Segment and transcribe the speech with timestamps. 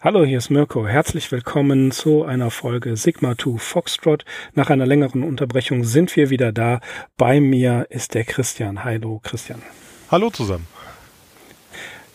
[0.00, 0.86] Hallo, hier ist Mirko.
[0.86, 4.24] Herzlich willkommen zu einer Folge Sigma 2 Foxtrot.
[4.54, 6.78] Nach einer längeren Unterbrechung sind wir wieder da.
[7.16, 8.84] Bei mir ist der Christian.
[8.84, 9.60] Hallo, Christian.
[10.08, 10.68] Hallo zusammen.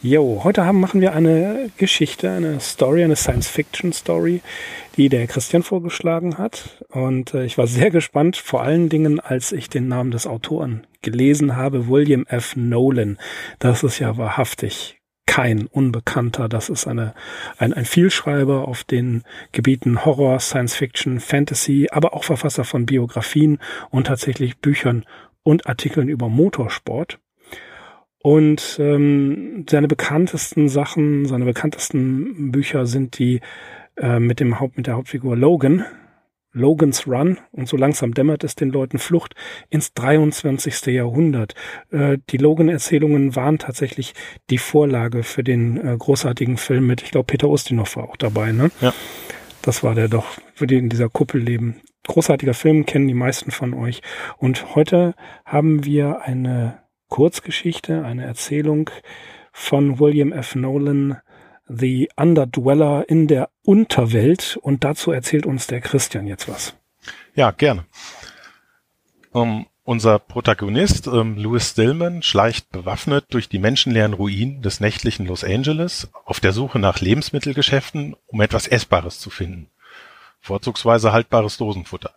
[0.02, 4.40] Jo, heute haben, machen wir eine Geschichte, eine Story, eine Science-Fiction-Story,
[4.96, 6.86] die der Christian vorgeschlagen hat.
[6.88, 10.88] Und äh, ich war sehr gespannt, vor allen Dingen, als ich den Namen des Autoren
[11.02, 12.56] gelesen habe, William F.
[12.56, 13.18] Nolan.
[13.60, 16.50] Das ist ja wahrhaftig kein Unbekannter.
[16.50, 17.14] Das ist eine,
[17.58, 23.60] ein, ein Vielschreiber auf den Gebieten Horror, Science Fiction, Fantasy, aber auch Verfasser von Biografien
[23.90, 25.06] und tatsächlich Büchern
[25.44, 27.20] und Artikeln über Motorsport.
[28.20, 33.42] Und ähm, seine bekanntesten Sachen, seine bekanntesten Bücher sind die
[33.98, 35.86] äh, mit dem Haupt, mit der Hauptfigur Logan,
[36.54, 39.36] Logan's Run und so langsam dämmert es den Leuten Flucht
[39.70, 40.86] ins 23.
[40.88, 41.56] Jahrhundert.
[41.92, 44.14] Äh, die Logan-Erzählungen waren tatsächlich
[44.50, 48.52] die Vorlage für den äh, großartigen Film mit, ich glaube, Peter Ustinov war auch dabei,
[48.52, 48.72] ne?
[48.82, 48.94] Ja.
[49.64, 51.82] Das war der doch, für die in dieser Kuppel leben.
[52.06, 54.02] Großartiger Film, kennen die meisten von euch.
[54.38, 58.90] Und heute haben wir eine Kurzgeschichte, eine Erzählung
[59.54, 60.56] von William F.
[60.56, 61.18] Nolan,
[61.68, 64.58] The Underdweller in der Unterwelt.
[64.62, 66.76] Und dazu erzählt uns der Christian jetzt was.
[67.36, 67.86] Ja, gerne.
[69.32, 75.26] Um, ähm, unser Protagonist, ähm, Louis Stillman, schleicht bewaffnet durch die menschenleeren Ruinen des nächtlichen
[75.26, 79.70] Los Angeles auf der Suche nach Lebensmittelgeschäften, um etwas Essbares zu finden.
[80.40, 82.12] Vorzugsweise haltbares Dosenfutter.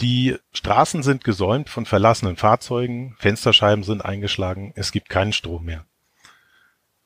[0.00, 5.86] Die Straßen sind gesäumt von verlassenen Fahrzeugen, Fensterscheiben sind eingeschlagen, es gibt keinen Strom mehr.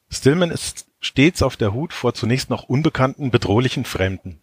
[0.09, 4.41] Stillman ist stets auf der Hut vor zunächst noch unbekannten, bedrohlichen Fremden.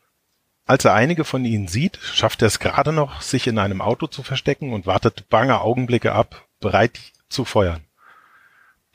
[0.66, 4.08] Als er einige von ihnen sieht, schafft er es gerade noch, sich in einem Auto
[4.08, 7.00] zu verstecken und wartet bange Augenblicke ab, bereit
[7.30, 7.82] zu feuern.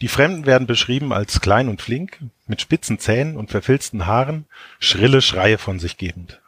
[0.03, 4.47] Die Fremden werden beschrieben als klein und flink, mit spitzen Zähnen und verfilzten Haaren,
[4.81, 6.41] schrille Schreie von sich gebend.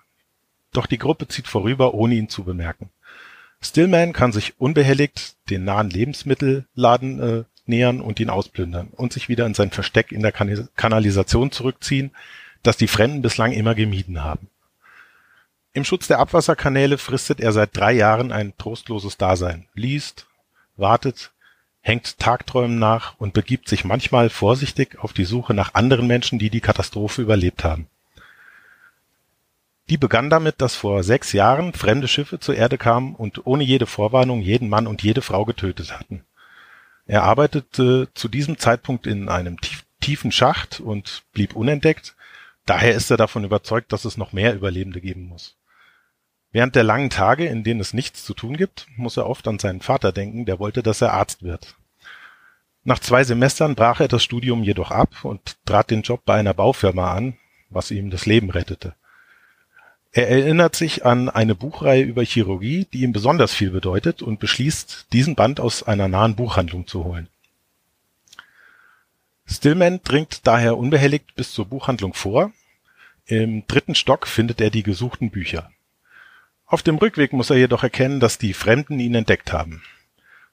[0.72, 2.90] Doch die Gruppe zieht vorüber, ohne ihn zu bemerken.
[3.62, 9.46] Stillman kann sich unbehelligt den nahen Lebensmittelladen äh, nähern und ihn ausplündern und sich wieder
[9.46, 12.10] in sein Versteck in der kan Kanalisation zurückziehen,
[12.62, 14.48] das die Fremden bislang immer gemieden haben.
[15.72, 20.26] Im Schutz der Abwasserkanäle fristet er seit drei Jahren ein trostloses Dasein, liest,
[20.76, 21.32] wartet,
[21.80, 26.48] hängt Tagträumen nach und begibt sich manchmal vorsichtig auf die Suche nach anderen Menschen, die
[26.48, 27.88] die Katastrophe überlebt haben.
[29.90, 33.84] Die begann damit, dass vor sechs Jahren fremde Schiffe zur Erde kamen und ohne jede
[33.86, 36.24] Vorwarnung jeden Mann und jede Frau getötet hatten.
[37.06, 42.14] Er arbeitete zu diesem Zeitpunkt in einem tief, tiefen Schacht und blieb unentdeckt.
[42.66, 45.56] Daher ist er davon überzeugt, dass es noch mehr Überlebende geben muss.
[46.52, 49.58] Während der langen Tage, in denen es nichts zu tun gibt, muss er oft an
[49.58, 51.76] seinen Vater denken, der wollte, dass er Arzt wird.
[52.84, 56.54] Nach zwei Semestern brach er das Studium jedoch ab und trat den Job bei einer
[56.54, 57.38] Baufirma an,
[57.70, 58.94] was ihm das Leben rettete.
[60.16, 65.08] Er erinnert sich an eine Buchreihe über Chirurgie, die ihm besonders viel bedeutet und beschließt,
[65.12, 67.26] diesen Band aus einer nahen Buchhandlung zu holen.
[69.44, 72.52] Stillman dringt daher unbehelligt bis zur Buchhandlung vor.
[73.26, 75.72] Im dritten Stock findet er die gesuchten Bücher.
[76.64, 79.82] Auf dem Rückweg muss er jedoch erkennen, dass die Fremden ihn entdeckt haben.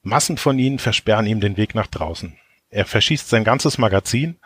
[0.02, 2.36] Massen von ihnen versperren ihm den Weg nach draußen.
[2.70, 4.38] Er verschießt sein ganzes Magazin,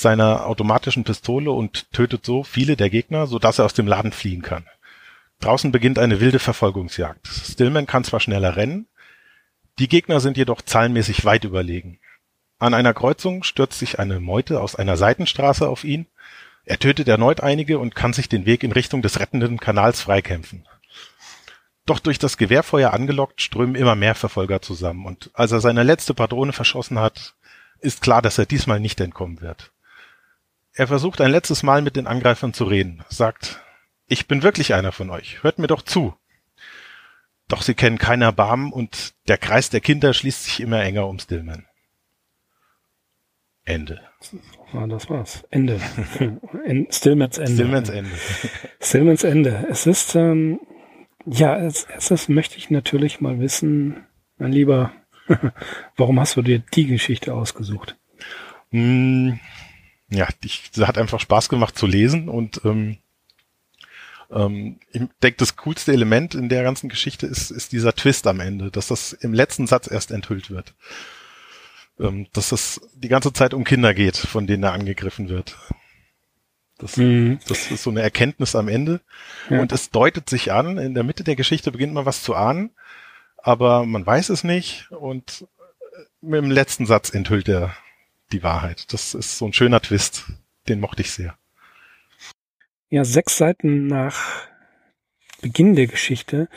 [0.00, 4.12] seiner automatischen Pistole und tötet so viele der Gegner, so dass er aus dem Laden
[4.12, 4.66] fliehen kann.
[5.40, 7.26] Draußen beginnt eine wilde Verfolgungsjagd.
[7.26, 8.86] Stillman kann zwar schneller rennen,
[9.78, 11.98] die Gegner sind jedoch zahlenmäßig weit überlegen.
[12.58, 16.06] An einer Kreuzung stürzt sich eine Meute aus einer Seitenstraße auf ihn.
[16.64, 20.66] Er tötet erneut einige und kann sich den Weg in Richtung des rettenden Kanals freikämpfen.
[21.84, 26.14] Doch durch das Gewehrfeuer angelockt strömen immer mehr Verfolger zusammen und als er seine letzte
[26.14, 27.34] Patrone verschossen hat,
[27.80, 29.70] ist klar, dass er diesmal nicht entkommen wird.
[30.78, 33.60] Er versucht ein letztes Mal mit den Angreifern zu reden, sagt,
[34.08, 36.14] ich bin wirklich einer von euch, hört mir doch zu.
[37.48, 41.18] Doch sie kennen keinen Erbarmen und der Kreis der Kinder schließt sich immer enger um
[41.18, 41.64] Stillman.
[43.64, 44.02] Ende.
[44.74, 45.44] Ja, das war's.
[45.50, 45.80] Ende.
[46.90, 47.52] Stillmans Ende.
[47.54, 48.10] Stillmans Ende.
[48.80, 49.66] Stillmans Ende.
[49.70, 50.60] Es ist, ähm,
[51.24, 54.06] ja, als erstes möchte ich natürlich mal wissen,
[54.36, 54.92] mein Lieber,
[55.96, 57.96] warum hast du dir die Geschichte ausgesucht?
[60.08, 62.98] Ja, ich, hat einfach Spaß gemacht zu lesen und ähm,
[64.30, 68.40] ähm, ich denke, das coolste Element in der ganzen Geschichte ist, ist dieser Twist am
[68.40, 70.74] Ende, dass das im letzten Satz erst enthüllt wird.
[71.98, 75.56] Ähm, dass es die ganze Zeit um Kinder geht, von denen er angegriffen wird.
[76.78, 77.38] Das, mhm.
[77.48, 79.00] das ist so eine Erkenntnis am Ende.
[79.48, 79.60] Ja.
[79.60, 82.70] Und es deutet sich an, in der Mitte der Geschichte beginnt man was zu ahnen,
[83.38, 85.46] aber man weiß es nicht und
[86.22, 87.74] äh, dem letzten Satz enthüllt er
[88.32, 88.92] die Wahrheit.
[88.92, 90.24] Das ist so ein schöner Twist.
[90.68, 91.38] Den mochte ich sehr.
[92.88, 94.46] ja, sechs Seiten nach
[95.40, 96.48] Beginn der Geschichte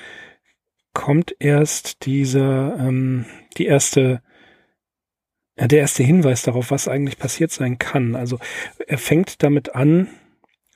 [0.93, 3.25] kommt erst diese, ähm,
[3.57, 4.21] die erste,
[5.57, 8.15] ja, der erste Hinweis darauf, was eigentlich passiert sein kann.
[8.15, 8.39] Also
[8.87, 10.07] er fängt damit an,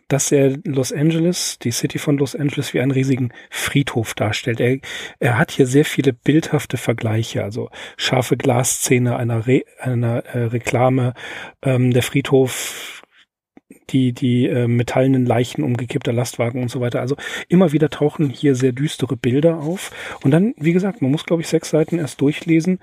[0.07, 4.59] dass er Los Angeles, die City von Los Angeles, wie einen riesigen Friedhof darstellt.
[4.59, 4.77] Er,
[5.19, 11.13] er hat hier sehr viele bildhafte Vergleiche, also scharfe Glasszene einer, Re, einer äh, Reklame,
[11.61, 13.01] ähm, der Friedhof
[13.89, 17.01] die, die äh, metallenen Leichen umgekippter Lastwagen und so weiter.
[17.01, 17.15] Also
[17.47, 19.91] immer wieder tauchen hier sehr düstere Bilder auf.
[20.23, 22.79] Und dann, wie gesagt, man muss, glaube ich, sechs Seiten erst durchlesen.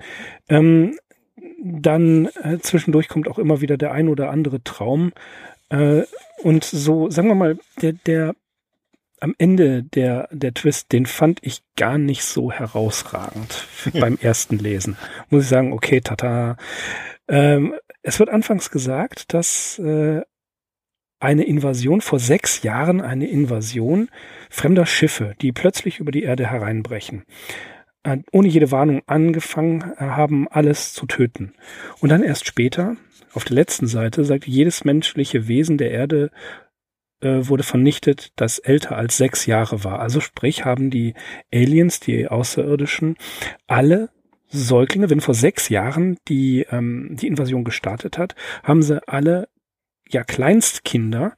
[0.49, 0.97] Ähm,
[1.63, 5.11] dann äh, zwischendurch kommt auch immer wieder der ein oder andere Traum.
[5.69, 6.03] Äh,
[6.43, 8.35] und so, sagen wir mal, der, der
[9.19, 14.97] am Ende der, der Twist, den fand ich gar nicht so herausragend beim ersten Lesen.
[15.29, 16.57] Muss ich sagen, okay, tata.
[17.27, 20.21] Ähm, es wird anfangs gesagt, dass äh,
[21.19, 24.09] eine Invasion vor sechs Jahren, eine Invasion
[24.49, 27.23] fremder Schiffe, die plötzlich über die Erde hereinbrechen,
[28.31, 31.53] ohne jede Warnung angefangen haben, alles zu töten.
[31.99, 32.97] Und dann erst später,
[33.33, 36.31] auf der letzten Seite, sagt jedes menschliche Wesen der Erde
[37.21, 39.99] äh, wurde vernichtet, das älter als sechs Jahre war.
[39.99, 41.13] Also sprich, haben die
[41.53, 43.15] Aliens, die Außerirdischen,
[43.67, 44.09] alle
[44.47, 49.47] Säuglinge, wenn vor sechs Jahren die, ähm, die Invasion gestartet hat, haben sie alle
[50.09, 51.37] ja, Kleinstkinder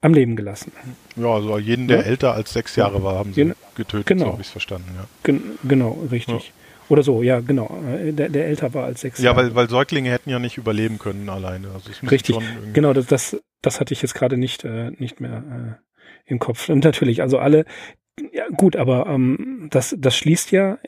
[0.00, 0.72] am Leben gelassen.
[1.16, 2.04] Ja, also jeden, der ja?
[2.04, 4.26] älter als sechs Jahre war, haben sie Gen getötet, genau.
[4.26, 4.90] so habe ich es verstanden.
[4.96, 5.04] Ja.
[5.22, 6.48] Gen genau, richtig.
[6.48, 6.52] Ja.
[6.88, 7.78] Oder so, ja, genau.
[7.84, 9.42] Der, der älter war als sechs ja, Jahre.
[9.42, 11.68] Ja, weil, weil Säuglinge hätten ja nicht überleben können alleine.
[11.68, 12.36] Also Richtig,
[12.72, 16.68] genau, das, das, das hatte ich jetzt gerade nicht, äh, nicht mehr äh, im Kopf.
[16.68, 17.64] Und natürlich, also alle,
[18.32, 20.78] ja gut, aber ähm, das, das schließt ja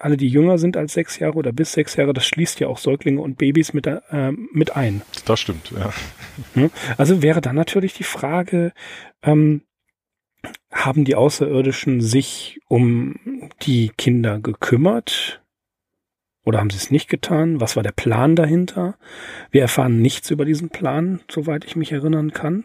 [0.00, 2.78] alle, die jünger sind als sechs Jahre oder bis sechs Jahre, das schließt ja auch
[2.78, 5.02] Säuglinge und Babys mit, äh, mit ein.
[5.26, 5.92] Das stimmt, ja.
[6.54, 6.70] Hm?
[6.96, 8.72] Also wäre dann natürlich die Frage,
[9.22, 9.62] ähm,
[10.72, 15.42] haben die Außerirdischen sich um die Kinder gekümmert?
[16.44, 17.60] Oder haben sie es nicht getan?
[17.60, 18.96] Was war der Plan dahinter?
[19.50, 22.64] Wir erfahren nichts über diesen Plan, soweit ich mich erinnern kann.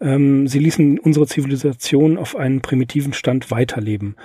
[0.00, 4.16] Ähm, sie ließen unsere Zivilisation auf einen primitiven Stand weiterleben.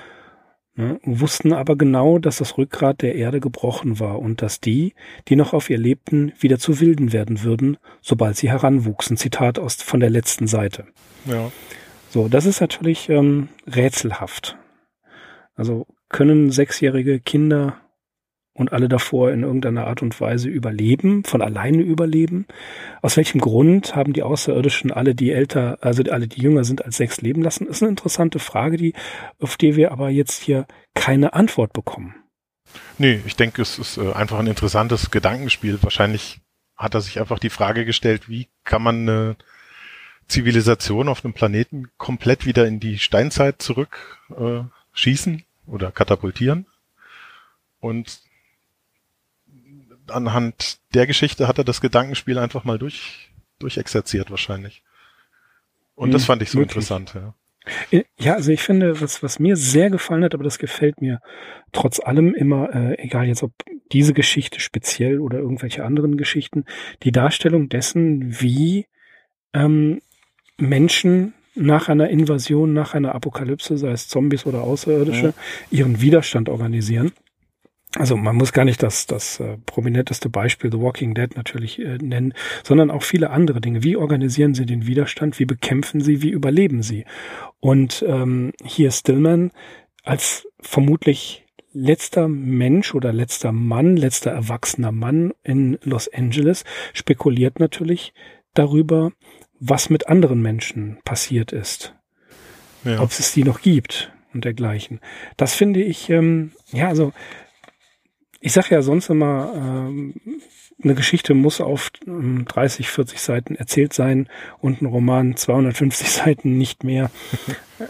[0.75, 4.95] Ne, wussten aber genau, dass das Rückgrat der Erde gebrochen war und dass die,
[5.27, 9.15] die noch auf ihr lebten, wieder zu Wilden werden würden, sobald sie heranwuchsen.
[9.15, 10.85] Zitat aus von der letzten Seite.
[11.25, 11.51] Ja.
[12.09, 14.57] So, das ist natürlich ähm, rätselhaft.
[15.55, 17.77] Also können sechsjährige Kinder
[18.53, 22.45] und alle davor in irgendeiner Art und Weise überleben, von alleine überleben?
[23.01, 26.97] Aus welchem Grund haben die Außerirdischen alle, die älter, also alle, die jünger sind als
[26.97, 27.67] sechs leben lassen?
[27.67, 28.93] Ist eine interessante Frage, die,
[29.39, 32.15] auf die wir aber jetzt hier keine Antwort bekommen.
[32.97, 35.81] Nee, ich denke, es ist äh, einfach ein interessantes Gedankenspiel.
[35.81, 36.39] Wahrscheinlich
[36.75, 39.35] hat er sich einfach die Frage gestellt, wie kann man eine
[40.27, 44.61] Zivilisation auf einem Planeten komplett wieder in die Steinzeit zurück äh,
[44.93, 46.67] schießen oder katapultieren?
[47.79, 48.21] Und
[50.07, 54.83] anhand der Geschichte hat er das Gedankenspiel einfach mal durch, durchexerziert wahrscheinlich.
[55.95, 56.75] Und hm, das fand ich so wirklich.
[56.75, 57.33] interessant, ja.
[57.91, 61.21] Äh, ja, also ich finde, was, was mir sehr gefallen hat, aber das gefällt mir
[61.71, 63.53] trotz allem immer, äh, egal jetzt ob
[63.91, 66.65] diese Geschichte speziell oder irgendwelche anderen Geschichten,
[67.03, 68.87] die Darstellung dessen, wie
[69.53, 70.01] ähm,
[70.57, 75.33] Menschen nach einer Invasion, nach einer Apokalypse, sei es Zombies oder Außerirdische, ja.
[75.69, 77.11] ihren Widerstand organisieren
[77.95, 81.97] also man muss gar nicht das, das äh, prominenteste Beispiel The Walking Dead natürlich äh,
[81.97, 82.33] nennen,
[82.63, 83.83] sondern auch viele andere Dinge.
[83.83, 85.39] Wie organisieren sie den Widerstand?
[85.39, 86.21] Wie bekämpfen sie?
[86.21, 87.05] Wie überleben sie?
[87.59, 89.51] Und ähm, hier Stillman
[90.03, 98.13] als vermutlich letzter Mensch oder letzter Mann, letzter erwachsener Mann in Los Angeles spekuliert natürlich
[98.53, 99.11] darüber,
[99.59, 101.95] was mit anderen Menschen passiert ist.
[102.83, 103.01] Ja.
[103.01, 104.99] Ob es die noch gibt und dergleichen.
[105.37, 107.13] Das finde ich, ähm, ja, also
[108.43, 110.13] ich sage ja sonst immer, ähm,
[110.83, 114.27] eine Geschichte muss auf 30, 40 Seiten erzählt sein
[114.59, 117.09] und ein Roman 250 Seiten nicht mehr.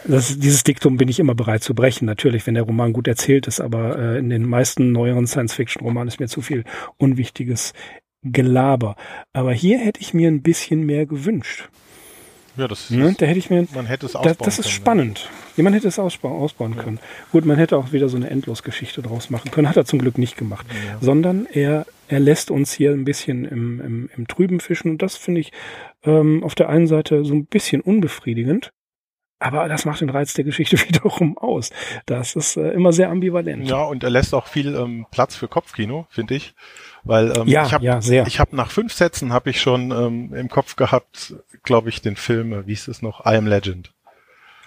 [0.05, 3.47] Das, dieses Diktum bin ich immer bereit zu brechen, natürlich, wenn der Roman gut erzählt
[3.47, 6.65] ist, aber äh, in den meisten neueren Science-Fiction-Romanen ist mir zu viel
[6.97, 7.73] unwichtiges
[8.21, 8.95] Gelaber.
[9.33, 11.69] Aber hier hätte ich mir ein bisschen mehr gewünscht.
[12.57, 13.09] Ja, das ne?
[13.09, 15.19] ist, da hätte ich mir, man hätte es ausbauen da, Das ist können, spannend.
[15.19, 15.42] Ja.
[15.61, 16.83] Man hätte es ausbauen, ausbauen ja.
[16.83, 16.99] können.
[17.31, 19.69] Gut, man hätte auch wieder so eine Endlosgeschichte draus machen können.
[19.69, 20.65] Hat er zum Glück nicht gemacht.
[20.69, 20.97] Ja.
[20.99, 24.91] Sondern er, er lässt uns hier ein bisschen im, im, im Trüben fischen.
[24.91, 25.51] Und das finde ich
[26.03, 28.71] ähm, auf der einen Seite so ein bisschen unbefriedigend.
[29.39, 31.69] aber das macht den Reiz der Geschichte wiederum aus.
[32.05, 33.67] Das ist äh, immer sehr ambivalent.
[33.67, 36.55] Ja, und er lässt auch viel ähm, Platz für Kopfkino, finde ich.
[37.03, 40.49] Weil ähm, ja, ich habe ja, hab nach fünf Sätzen habe ich schon ähm, im
[40.49, 43.93] Kopf gehabt, glaube ich, den Film, äh, wie ist es noch, I Am Legend.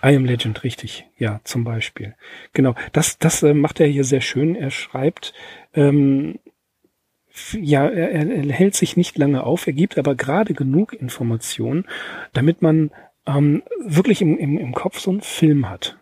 [0.03, 1.07] I Am Legend, richtig.
[1.19, 2.15] Ja, zum Beispiel.
[2.53, 2.75] Genau.
[2.93, 4.55] Das, das äh, macht er hier sehr schön.
[4.55, 5.33] Er schreibt,
[5.75, 6.39] ähm,
[7.53, 11.87] ja, er, er hält sich nicht lange auf, er gibt aber gerade genug Informationen,
[12.33, 12.91] damit man
[13.27, 15.99] ähm, wirklich im, im, im Kopf so einen Film hat.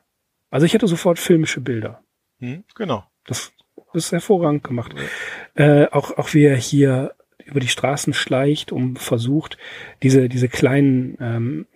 [0.50, 2.02] Also ich hätte sofort filmische Bilder.
[2.38, 3.04] Hm, genau.
[3.26, 3.52] Das
[3.94, 4.94] ist hervorragend gemacht.
[5.54, 9.58] Äh, auch, auch wie er hier über die Straßen schleicht und versucht,
[10.02, 11.66] diese, diese kleinen, ähm,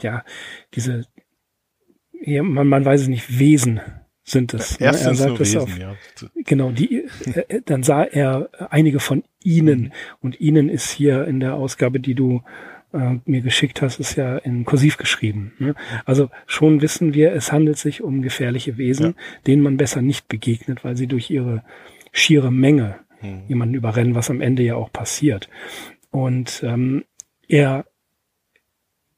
[0.00, 0.24] ja,
[0.74, 1.06] diese,
[2.22, 3.80] ja, man, man weiß es nicht, Wesen
[4.24, 4.78] sind es.
[4.78, 4.86] Ne?
[4.86, 5.96] Erst er sagt es Wesen, auf, ja.
[6.44, 11.54] Genau, die, äh, dann sah er einige von ihnen und ihnen ist hier in der
[11.54, 12.42] Ausgabe, die du
[12.92, 15.52] äh, mir geschickt hast, ist ja in Kursiv geschrieben.
[15.58, 15.74] Ne?
[16.04, 19.14] Also schon wissen wir, es handelt sich um gefährliche Wesen, Ja.
[19.46, 21.62] denen man besser nicht begegnet, weil sie durch ihre
[22.12, 23.42] schiere Menge Hm.
[23.48, 25.48] jemanden überrennen, was am Ende ja auch passiert.
[26.10, 27.04] Und ähm,
[27.48, 27.84] er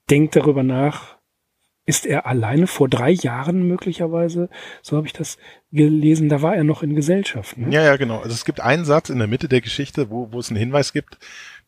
[0.08, 1.18] denkt darüber nach,
[1.90, 4.48] ist er alleine vor drei Jahren möglicherweise,
[4.80, 5.36] so habe ich das
[5.72, 7.58] gelesen, da war er noch in Gesellschaft.
[7.58, 7.72] Ne?
[7.74, 8.18] Ja, ja, genau.
[8.18, 10.92] Also es gibt einen Satz in der Mitte der Geschichte, wo, wo es einen Hinweis
[10.92, 11.18] gibt,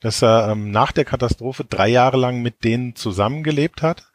[0.00, 4.06] dass er ähm, nach der Katastrophe drei Jahre lang mit denen zusammengelebt hat.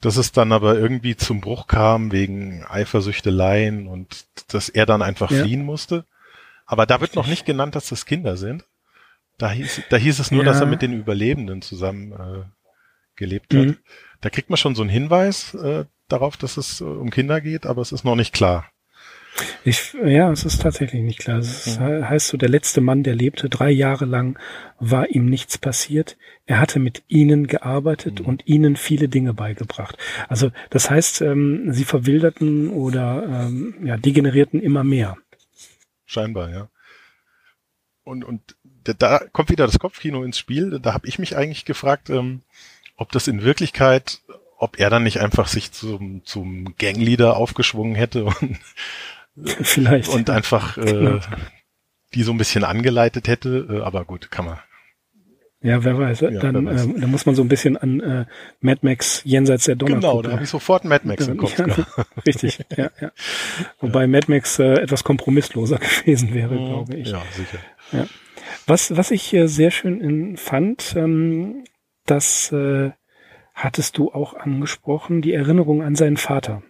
[0.00, 5.30] Dass es dann aber irgendwie zum Bruch kam wegen Eifersüchteleien und dass er dann einfach
[5.30, 5.42] Ja.
[5.44, 6.04] fliehen musste.
[6.66, 8.64] Aber da wird noch nicht genannt, dass das Kinder sind.
[9.38, 10.50] Da hieß, da hieß es nur, Ja.
[10.50, 12.44] dass er mit den Überlebenden zusammen äh,
[13.16, 13.66] gelebt hat.
[13.66, 13.76] Mhm.
[14.20, 17.66] Da kriegt man schon so einen Hinweis äh, darauf, dass es äh, um Kinder geht,
[17.66, 18.68] aber es ist noch nicht klar.
[19.64, 21.38] Ich, ja, es ist tatsächlich nicht klar.
[21.38, 24.38] Es he- heißt so, der letzte Mann, der lebte, drei Jahre lang
[24.78, 26.18] war ihm nichts passiert.
[26.44, 29.96] Er hatte mit ihnen gearbeitet und ihnen viele Dinge beigebracht.
[30.28, 35.16] Also das heißt, ähm, sie verwilderten oder ähm, ja, degenerierten immer mehr.
[36.04, 36.68] Scheinbar, ja.
[38.04, 38.42] Und, und
[38.84, 40.78] da- da kommt wieder das Kopfkino ins Spiel.
[40.78, 42.42] Da habe ich mich eigentlich gefragt, ähm,
[43.02, 44.20] ob das in Wirklichkeit,
[44.58, 48.58] ob er dann nicht einfach sich zum, zum Gangleader aufgeschwungen hätte und,
[49.62, 50.08] Vielleicht.
[50.08, 51.20] und einfach äh, Genau.
[52.14, 53.66] die so ein bisschen angeleitet hätte.
[53.70, 54.58] Äh, aber gut, kann man.
[55.62, 56.18] ja, wer weiß.
[56.20, 56.84] dann, wer weiß.
[56.84, 58.26] Ähm, dann muss man so ein bisschen an äh,
[58.60, 60.10] Mad Max jenseits der Donnerkuppel.
[60.10, 62.06] Genau, da habe ich sofort Mad Max im Kopf Ja, gehabt.
[62.26, 63.10] Richtig, ja, ja.
[63.80, 67.08] Wobei Mad Max äh, etwas kompromissloser gewesen wäre, glaube ich.
[67.08, 68.06] Ja, sicher.
[68.66, 71.64] Was, was ich äh, sehr schön in, fand, ähm,
[72.06, 72.90] das äh,
[73.54, 76.62] hattest du auch angesprochen, die Erinnerung an seinen Vater.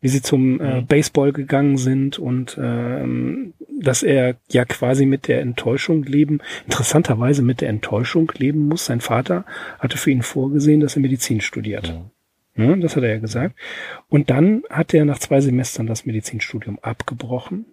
[0.00, 0.86] Wie sie zum äh, Mhm.
[0.86, 7.60] Baseball gegangen sind und ähm, dass er ja quasi mit der Enttäuschung leben, interessanterweise mit
[7.60, 8.86] der Enttäuschung leben muss.
[8.86, 9.44] Sein Vater
[9.80, 11.88] hatte für ihn vorgesehen, dass er Medizin studiert.
[11.88, 12.10] Ja.
[12.56, 13.54] Ja, das hat er ja gesagt.
[14.08, 17.66] Und dann hat er nach zwei Semestern das Medizinstudium abgebrochen.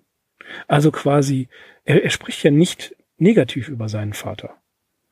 [0.68, 1.48] Also quasi,
[1.86, 4.56] er, er spricht ja nicht negativ über seinen Vater.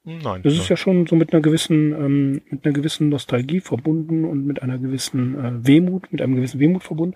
[0.06, 0.42] Nein.
[0.44, 4.46] Das ist ja schon so mit einer gewissen, ähm, mit einer gewissen Nostalgie verbunden und
[4.46, 7.16] mit einer gewissen äh, Wehmut, mit einem gewissen Wehmut verbunden.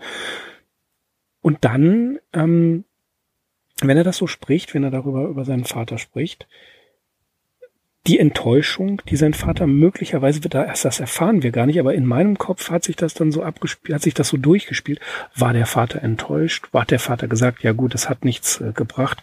[1.41, 2.86] Und dann, ähm,
[3.82, 6.48] wenn er das so spricht, wenn er darüber über seinen Vater spricht,
[8.08, 12.38] die Enttäuschung, die sein Vater möglicherweise wird das erfahren wir gar nicht, aber in meinem
[12.38, 15.02] Kopf hat sich das dann so abgespielt, hat sich das so durchgespielt.
[15.36, 16.70] War der Vater enttäuscht?
[16.72, 19.22] War der Vater gesagt, ja gut, es hat nichts äh, gebracht,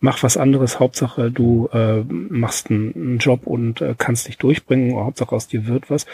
[0.00, 5.34] mach was anderes, Hauptsache du äh, machst einen, Job und äh, kannst dich durchbringen, Hauptsache
[5.34, 6.04] aus dir wird was.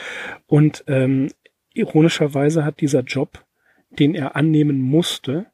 [0.46, 1.30] Und ähm,
[1.74, 3.44] ironischerweise hat dieser Job,
[3.90, 5.46] den er annehmen musste,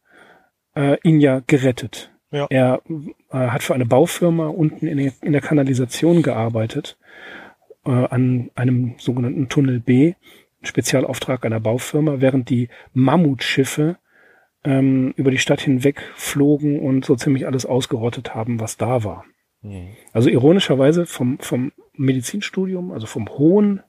[0.75, 2.13] äh, ihn ja gerettet.
[2.31, 2.47] Ja.
[2.51, 2.83] Er
[3.31, 6.99] äh, hat für eine Baufirma unten in der, in der Kanalisation gearbeitet,
[7.87, 10.15] äh, an einem sogenannten Tunnel B,
[10.63, 13.97] Spezialauftrag einer Baufirma, während die Mammutschiffe
[14.65, 19.25] ähm, über die Stadt hinweg flogen und so ziemlich alles ausgerottet haben, was da war.
[19.63, 19.89] Mhm.
[20.13, 23.83] Also ironischerweise vom, vom Medizinstudium, also vom hohen,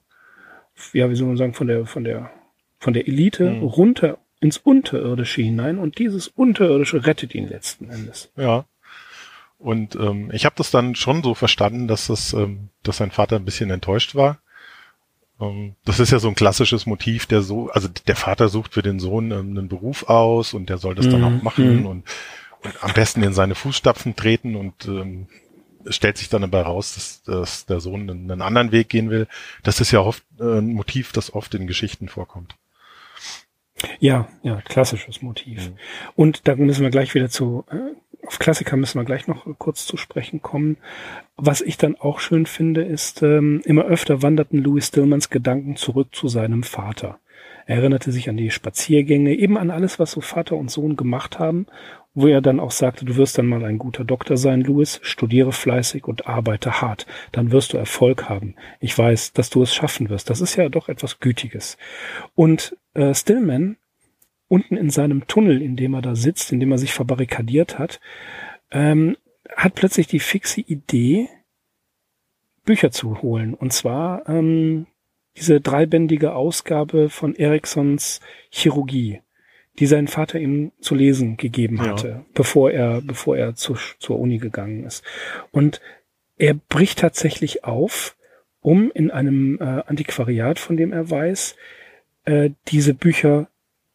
[0.92, 2.30] ja, wie soll man sagen, von der, von der,
[2.78, 3.62] von der Elite Mhm.
[3.64, 8.30] runter ins Unterirdische hinein und dieses Unterirdische rettet ihn letzten Endes.
[8.36, 8.64] Ja.
[9.58, 13.36] Und ähm, ich habe das dann schon so verstanden, dass das, ähm, dass sein Vater
[13.36, 14.38] ein bisschen enttäuscht war.
[15.38, 18.82] Ähm, das ist ja so ein klassisches Motiv, der so, also der Vater sucht für
[18.82, 21.86] den Sohn ähm, einen Beruf aus und der soll das dann Mhm, auch machen mhm.
[21.86, 22.04] und,
[22.62, 25.28] und am besten in seine Fußstapfen treten und ähm,
[25.88, 29.26] stellt sich dann aber raus, dass, dass der Sohn einen, einen anderen Weg gehen will.
[29.62, 32.56] Das ist ja oft äh, ein Motiv, das oft in Geschichten vorkommt.
[33.98, 35.70] Ja, ja, klassisches Motiv.
[35.70, 35.74] Mhm.
[36.16, 39.86] Und da müssen wir gleich wieder zu, äh, auf Klassiker müssen wir gleich noch kurz
[39.86, 40.76] zu sprechen kommen.
[41.36, 46.14] Was ich dann auch schön finde, ist, ähm, immer öfter wanderten Louis Stillmans Gedanken zurück
[46.14, 47.18] zu seinem Vater.
[47.66, 51.38] Er erinnerte sich an die Spaziergänge, eben an alles, was so Vater und Sohn gemacht
[51.38, 51.66] haben,
[52.14, 55.52] wo er dann auch sagte, du wirst dann mal ein guter Doktor sein, Louis, studiere
[55.52, 58.56] fleißig und arbeite hart, dann wirst du Erfolg haben.
[58.80, 60.30] Ich weiß, dass du es schaffen wirst.
[60.30, 61.78] Das ist ja doch etwas Gütiges.
[62.34, 63.76] Und äh, Stillman,
[64.48, 68.00] unten in seinem Tunnel, in dem er da sitzt, in dem er sich verbarrikadiert hat,
[68.70, 69.16] ähm,
[69.54, 71.28] hat plötzlich die fixe Idee,
[72.64, 73.54] Bücher zu holen.
[73.54, 74.86] Und zwar ähm,
[75.36, 78.20] diese dreibändige Ausgabe von Eriksons
[78.50, 79.20] Chirurgie,
[79.78, 82.24] die sein Vater ihm zu lesen gegeben hatte, ja.
[82.34, 85.04] bevor er, bevor er zu, zur Uni gegangen ist.
[85.52, 85.80] Und
[86.36, 88.16] er bricht tatsächlich auf,
[88.60, 91.56] um in einem äh, Antiquariat, von dem er weiß,
[92.24, 93.48] äh, diese Bücher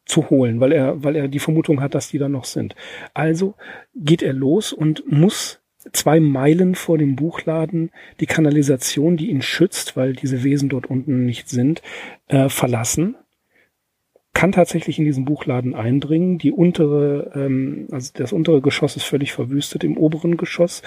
[0.05, 2.75] zu holen, weil er, weil er die Vermutung hat, dass die da noch sind.
[3.13, 3.55] Also
[3.96, 5.62] geht er los und muss
[5.94, 11.25] zwei Meilen vor dem Buchladen die Kanalisation, die ihn schützt, weil diese Wesen dort unten
[11.25, 11.82] nicht sind,
[12.27, 13.15] äh, verlassen.
[14.34, 16.38] Kann tatsächlich in diesen Buchladen eindringen.
[16.38, 19.84] Die untere, ähm, also das untere Geschoss ist völlig verwüstet.
[19.84, 20.82] Im oberen Geschoss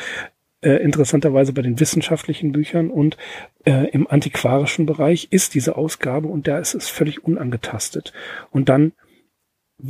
[0.60, 3.16] äh, interessanterweise bei den wissenschaftlichen Büchern und
[3.64, 8.12] äh, im antiquarischen Bereich ist diese Ausgabe und da ist es völlig unangetastet.
[8.50, 8.92] Und dann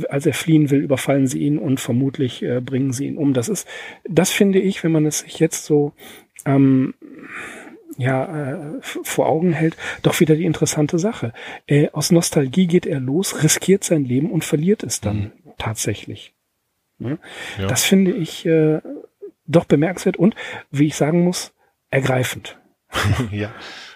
[0.07, 3.33] als er fliehen will, überfallen sie ihn und vermutlich äh, bringen sie ihn um.
[3.33, 3.67] Das ist,
[4.07, 5.93] das finde ich, wenn man es sich jetzt so
[6.45, 6.93] ähm,
[7.97, 11.33] ja äh, vor Augen hält, doch wieder die interessante Sache.
[11.67, 15.31] Äh, aus Nostalgie geht er los, riskiert sein Leben und verliert es dann mhm.
[15.57, 16.33] tatsächlich.
[16.99, 17.17] Ja?
[17.57, 17.67] Ja.
[17.67, 18.79] Das finde ich äh,
[19.49, 20.35] doch bemerkenswert und,
[20.71, 21.51] wie ich sagen muss,
[21.89, 22.57] ergreifend.
[23.31, 23.51] ja.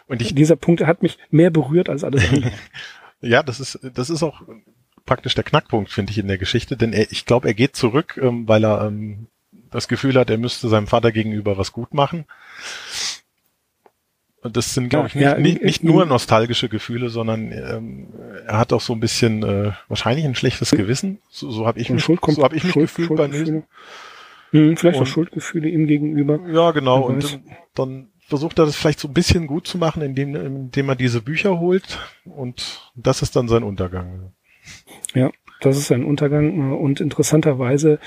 [0.07, 2.51] Und ich, dieser Punkt hat mich mehr berührt als alles andere.
[3.22, 4.41] ja, das ist, das ist auch
[5.05, 8.19] praktisch der Knackpunkt, finde ich, in der Geschichte, denn er, ich glaube, er geht zurück,
[8.22, 9.27] ähm, weil er ähm,
[9.72, 12.25] das Gefühl hat, er müsste seinem Vater gegenüber was gut machen.
[14.41, 18.07] Und das sind, glaube ich, nicht, ja, nicht, nicht nur nostalgische Gefühle, sondern ähm,
[18.45, 21.19] er hat auch so ein bisschen äh, wahrscheinlich ein schlechtes Gewissen.
[21.29, 23.63] So, so habe ich mich, so hab ich mich Schuld, gefühlt bei Nösen.
[24.53, 26.39] Hm, vielleicht und, auch Schuldgefühle ihm gegenüber.
[26.48, 27.01] Ja, genau.
[27.07, 30.89] Und dann, dann versucht er das vielleicht so ein bisschen gut zu machen, indem, indem
[30.89, 32.00] er diese Bücher holt.
[32.24, 34.31] Und das ist dann sein Untergang.
[35.16, 38.00] Ja, das ist ein Untergang und interessanterweise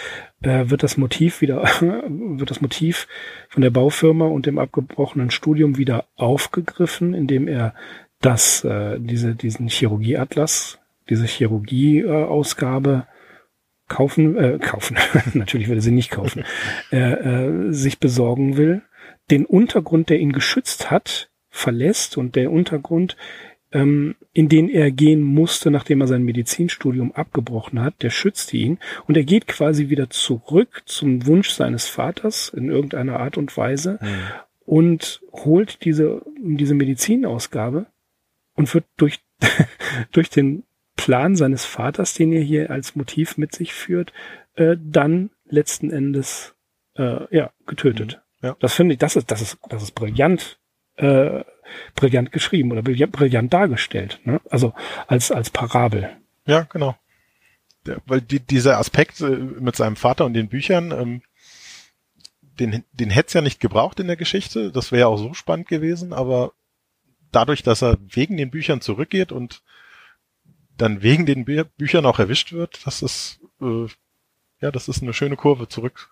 [0.42, 1.62] äh, wird das Motiv wieder,
[2.09, 3.09] wird das Motiv
[3.48, 7.74] von der Baufirma und dem abgebrochenen Studium wieder aufgegriffen, indem er
[8.20, 10.78] das, äh, diese, diesen Chirurgieatlas,
[11.09, 13.06] diese Chirurgie-Ausgabe
[13.88, 14.96] kaufen, äh, kaufen,
[15.35, 16.44] natürlich würde sie nicht kaufen,
[16.92, 18.83] äh, äh, sich besorgen will,
[19.31, 23.16] den Untergrund, der ihn geschützt hat, verlässt und der Untergrund
[23.72, 28.79] ähm, in den er gehen musste, nachdem er sein Medizinstudium abgebrochen hat, der schützte ihn
[29.07, 33.99] und er geht quasi wieder zurück zum Wunsch seines Vaters in irgendeiner Art und Weise
[34.01, 34.09] mhm.
[34.64, 37.87] und holt diese, diese Medizinausgabe
[38.55, 39.20] und wird durch,
[40.12, 40.62] durch den
[40.96, 44.12] Plan seines Vaters, den er hier als Motiv mit sich führt,
[44.54, 46.54] äh, dann letzten Endes
[46.96, 48.20] äh, ja getötet.
[48.40, 48.48] Mhm.
[48.48, 48.56] Ja.
[48.61, 50.59] Das finde ich, das ist, das ist, das ist brillant
[50.96, 51.44] äh,
[51.94, 54.20] brillant geschrieben oder brillant dargestellt.
[54.24, 54.40] Ne?
[54.50, 54.72] Also
[55.06, 56.11] als, als Parabel.
[56.46, 56.96] Ja, genau.
[57.87, 61.22] Der, weil die, dieser Aspekt äh, mit seinem Vater und den Büchern, ähm,
[62.59, 64.70] den, den hätte es ja nicht gebraucht in der Geschichte.
[64.72, 66.52] Das wäre ja auch so spannend gewesen, aber
[67.32, 69.62] dadurch, dass er wegen den Büchern zurückgeht und
[70.76, 73.86] dann wegen den Bü Büchern auch erwischt wird, das ist äh,
[74.60, 76.10] ja, das ist eine schöne Kurve zurück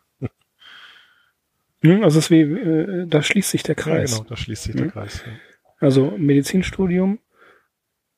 [1.85, 4.13] hm, also es wie, äh, da schließt sich der Kreis.
[4.13, 4.91] Ja, genau, da schließt sich der hm?
[4.91, 5.23] Kreis.
[5.25, 5.33] Ja.
[5.81, 7.19] Also Medizinstudium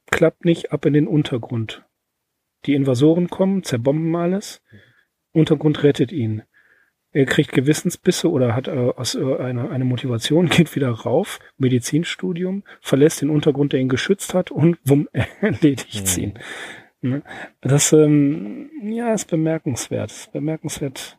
[0.08, 1.84] klappt nicht ab in den Untergrund.
[2.64, 4.62] Die Invasoren kommen, zerbomben alles.
[5.32, 6.44] Untergrund rettet ihn.
[7.16, 12.62] Er kriegt Gewissensbisse oder hat äh, aus äh, eine, eine Motivation, geht wieder rauf, Medizinstudium,
[12.82, 15.08] verlässt den Untergrund, der ihn geschützt hat und wumm,
[15.40, 16.22] erledigt mhm.
[16.22, 16.38] ihn.
[17.00, 17.22] Ne?
[17.62, 20.10] Das ähm, ja, ist bemerkenswert.
[20.10, 21.18] Ist bemerkenswert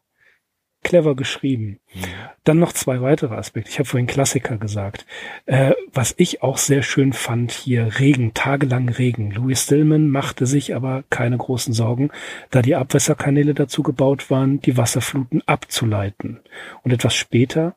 [0.88, 1.80] clever geschrieben.
[1.94, 2.02] Mhm.
[2.46, 3.70] Dann noch zwei weitere Aspekte.
[3.70, 5.06] Ich habe vorhin Klassiker gesagt.
[5.46, 9.32] Äh, was ich auch sehr schön fand hier, Regen, tagelang Regen.
[9.32, 12.10] Louis Stillman machte sich aber keine großen Sorgen,
[12.52, 16.40] da die Abwässerkanäle dazu gebaut waren, die Wasserfluten abzuleiten.
[16.84, 17.76] Und etwas später,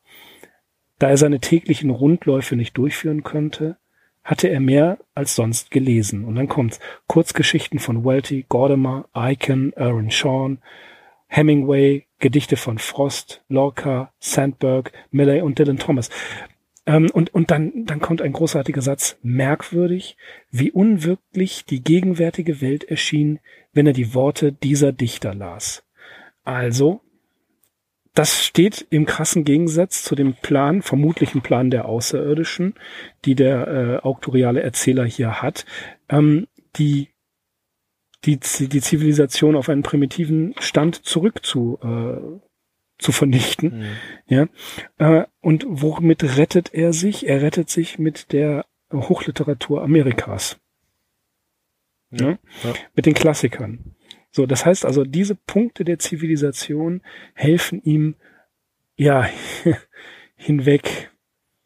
[1.01, 3.77] da er seine täglichen Rundläufe nicht durchführen konnte,
[4.23, 6.25] hatte er mehr als sonst gelesen.
[6.25, 6.79] Und dann kommt's.
[7.09, 10.59] Kurzgeschichten von Welty, Gordimer, Icahn, Aaron Sean,
[11.31, 16.11] Hemingway, Gedichte von Frost, Lorca, Sandberg, Millay und Dylan Thomas.
[16.87, 19.17] Ähm, und, und dann, dann kommt ein großartiger Satz.
[19.23, 20.17] Merkwürdig,
[20.51, 23.39] wie unwirklich die gegenwärtige Welt erschien,
[23.73, 25.85] wenn er die Worte dieser Dichter las.
[26.43, 27.01] Also,
[28.13, 32.75] das steht im krassen Gegensatz zu dem Plan, vermutlichen Plan der Außerirdischen,
[33.25, 35.65] die der äh, auktoriale Erzähler hier hat,
[36.09, 37.10] ähm, die
[38.25, 42.41] die, die Zivilisation auf einen primitiven Stand zurück zu, äh,
[42.99, 43.79] zu vernichten.
[43.79, 43.97] Mhm.
[44.29, 44.49] Ja.
[44.99, 47.27] Äh, und womit rettet er sich?
[47.27, 50.59] Er rettet sich mit der Hochliteratur Amerikas.
[52.11, 52.39] Ja.
[52.65, 52.75] ja.
[52.95, 53.95] Mit den Klassikern.
[54.33, 57.03] So, das heißt also, diese Punkte der Zivilisation
[57.35, 58.17] helfen ihm
[58.97, 59.29] ja
[60.37, 61.10] hinweg.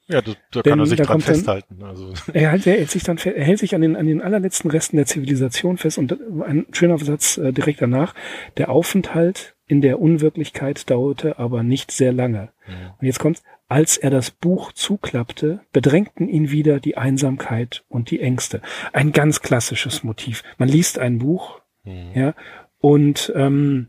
[0.06, 1.82] Ja, da, da kann er sich dran festhalten.
[1.82, 2.12] Also.
[2.34, 4.96] Er, hält, er hält sich dann er hält sich an den, an den allerletzten Resten
[4.96, 8.14] der Zivilisation fest und ein schöner Satz äh, direkt danach.
[8.56, 12.50] Der Aufenthalt in der Unwirklichkeit dauerte aber nicht sehr lange.
[12.68, 12.96] Ja.
[13.00, 13.42] Und jetzt kommt's.
[13.66, 18.60] Als er das Buch zuklappte, bedrängten ihn wieder die Einsamkeit und die Ängste.
[18.92, 20.44] Ein ganz klassisches Motiv.
[20.58, 22.10] Man liest ein Buch, mhm.
[22.14, 22.34] ja,
[22.78, 23.88] und ähm,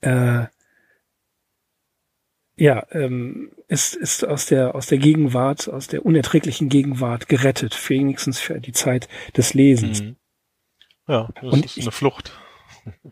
[0.00, 0.46] äh,
[2.56, 7.94] ja, ähm, ist, ist aus der, aus der Gegenwart, aus der unerträglichen Gegenwart gerettet, für
[7.94, 10.02] wenigstens für die Zeit des Lesens.
[10.02, 10.16] Mhm.
[11.06, 12.32] Ja, das und ist ich, eine Flucht.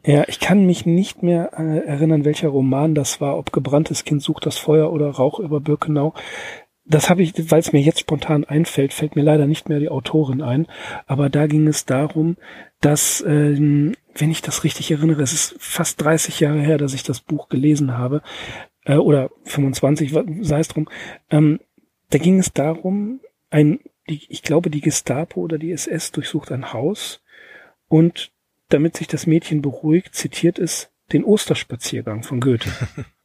[0.05, 4.23] Ja, ich kann mich nicht mehr äh, erinnern, welcher Roman das war, ob gebranntes Kind
[4.23, 6.15] sucht das Feuer oder Rauch über Birkenau.
[6.85, 9.91] Das habe ich, weil es mir jetzt spontan einfällt, fällt mir leider nicht mehr die
[9.91, 10.67] Autorin ein.
[11.07, 12.37] Aber da ging es darum,
[12.81, 17.03] dass, ähm, wenn ich das richtig erinnere, es ist fast 30 Jahre her, dass ich
[17.05, 18.23] das Buch gelesen habe,
[18.89, 20.89] äh, oder 25, sei es drum,
[21.31, 21.61] ähm,
[22.11, 23.21] da ging es darum,
[23.51, 27.23] ein, die, ich glaube, die Gestapo oder die SS durchsucht ein Haus
[27.87, 28.33] und
[28.71, 32.71] damit sich das Mädchen beruhigt, zitiert es den Osterspaziergang von Goethe.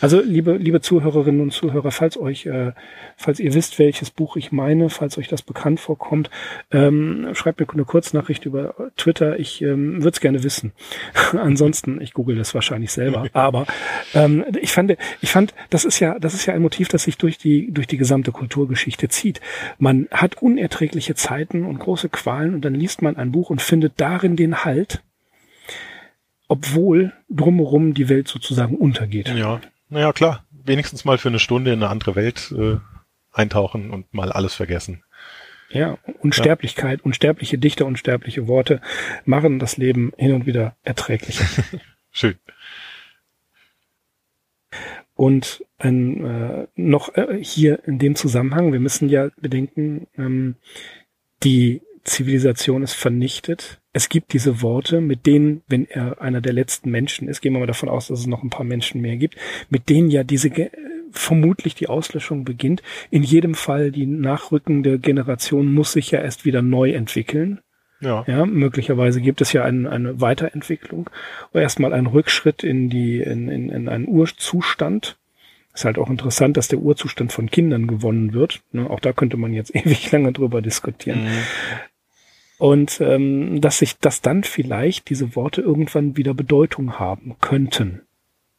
[0.00, 2.72] Also liebe, liebe Zuhörerinnen und Zuhörer, falls euch, äh,
[3.16, 6.30] falls ihr wisst, welches Buch ich meine, falls euch das bekannt vorkommt,
[6.70, 9.38] ähm, schreibt mir eine Kurznachricht über Twitter.
[9.38, 10.72] Ich ähm, würde es gerne wissen.
[11.32, 13.26] Ansonsten, ich google das wahrscheinlich selber.
[13.32, 13.66] Aber
[14.14, 17.18] ähm, ich fand, ich fand, das ist ja, das ist ja ein Motiv, das sich
[17.18, 19.40] durch die durch die gesamte Kulturgeschichte zieht.
[19.78, 23.94] Man hat unerträgliche Zeiten und große Qualen und dann liest man ein Buch und findet
[23.96, 25.02] darin den Halt
[26.52, 29.26] obwohl drumherum die Welt sozusagen untergeht.
[29.34, 29.62] Ja,
[29.92, 30.44] naja, klar.
[30.50, 32.78] Wenigstens mal für eine Stunde in eine andere Welt äh,
[33.30, 35.02] eintauchen und mal alles vergessen.
[35.70, 37.04] Ja, Unsterblichkeit, ja.
[37.04, 38.80] unsterbliche Dichter, unsterbliche Worte
[39.24, 41.44] machen das Leben hin und wieder erträglicher.
[42.10, 42.36] Schön.
[45.14, 50.56] Und ein, äh, noch äh, hier in dem Zusammenhang, wir müssen ja bedenken, ähm,
[51.42, 53.80] die Zivilisation ist vernichtet.
[53.92, 57.60] Es gibt diese Worte, mit denen, wenn er einer der letzten Menschen ist, gehen wir
[57.60, 59.36] mal davon aus, dass es noch ein paar Menschen mehr gibt,
[59.70, 60.50] mit denen ja diese
[61.12, 62.82] vermutlich die Auslöschung beginnt.
[63.10, 67.60] In jedem Fall die nachrückende Generation muss sich ja erst wieder neu entwickeln.
[68.00, 68.24] Ja.
[68.26, 71.08] ja, möglicherweise gibt es ja ein, eine Weiterentwicklung.
[71.52, 75.18] Erstmal ein Rückschritt in die, in, in, in einen Urzustand.
[75.72, 78.62] Ist halt auch interessant, dass der Urzustand von Kindern gewonnen wird.
[78.72, 81.24] Ne, auch da könnte man jetzt ewig lange drüber diskutieren.
[81.24, 81.38] Mhm.
[82.62, 88.02] Und ähm, dass sich, dass dann vielleicht diese Worte irgendwann wieder Bedeutung haben könnten.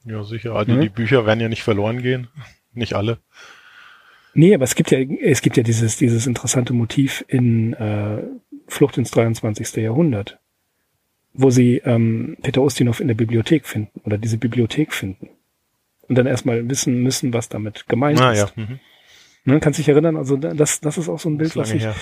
[0.03, 0.55] Ja, sicher.
[0.55, 0.81] Also ja.
[0.81, 2.27] die Bücher werden ja nicht verloren gehen.
[2.73, 3.19] Nicht alle.
[4.33, 8.23] Nee, aber es gibt ja, es gibt ja dieses, dieses interessante Motiv in äh,
[8.67, 9.73] Flucht ins 23.
[9.77, 10.37] Jahrhundert,
[11.31, 15.29] wo sie ähm, Peter Ustinov in der Bibliothek finden oder diese Bibliothek finden.
[16.09, 18.53] Und dann erstmal wissen müssen, was damit gemeint ah, ist.
[18.57, 18.63] Ja.
[18.65, 18.79] Mhm.
[19.45, 21.83] Ne, kannst dich erinnern, also das, das ist auch so ein Bild, was ich.
[21.83, 21.95] Her.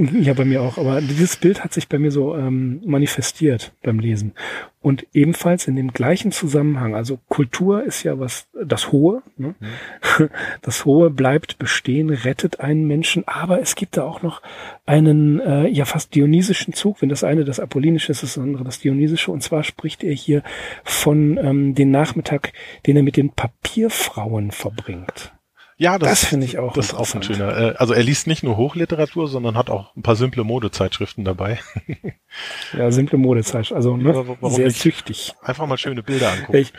[0.00, 3.98] Ja, bei mir auch, aber dieses Bild hat sich bei mir so ähm, manifestiert beim
[3.98, 4.32] Lesen.
[4.80, 9.54] Und ebenfalls in dem gleichen Zusammenhang, also Kultur ist ja was, das Hohe, ne?
[9.60, 10.30] Mhm.
[10.62, 14.40] das Hohe bleibt bestehen, rettet einen Menschen, aber es gibt da auch noch
[14.86, 18.80] einen äh, ja fast dionysischen Zug, wenn das eine das Apollinische ist, das andere das
[18.80, 20.42] Dionysische, und zwar spricht er hier
[20.82, 22.54] von ähm, den Nachmittag,
[22.86, 25.34] den er mit den Papierfrauen verbringt.
[25.80, 26.74] Ja, das, das finde ich auch.
[26.74, 27.56] Das ist auch ein schöner.
[27.56, 31.58] Äh, also er liest nicht nur Hochliteratur, sondern hat auch ein paar simple Modezeitschriften dabei.
[32.76, 35.32] ja, simple Modezeitschriften, also ne, Warum sehr züchtig.
[35.40, 36.58] Einfach mal schöne Bilder angucken.
[36.58, 36.74] Ich,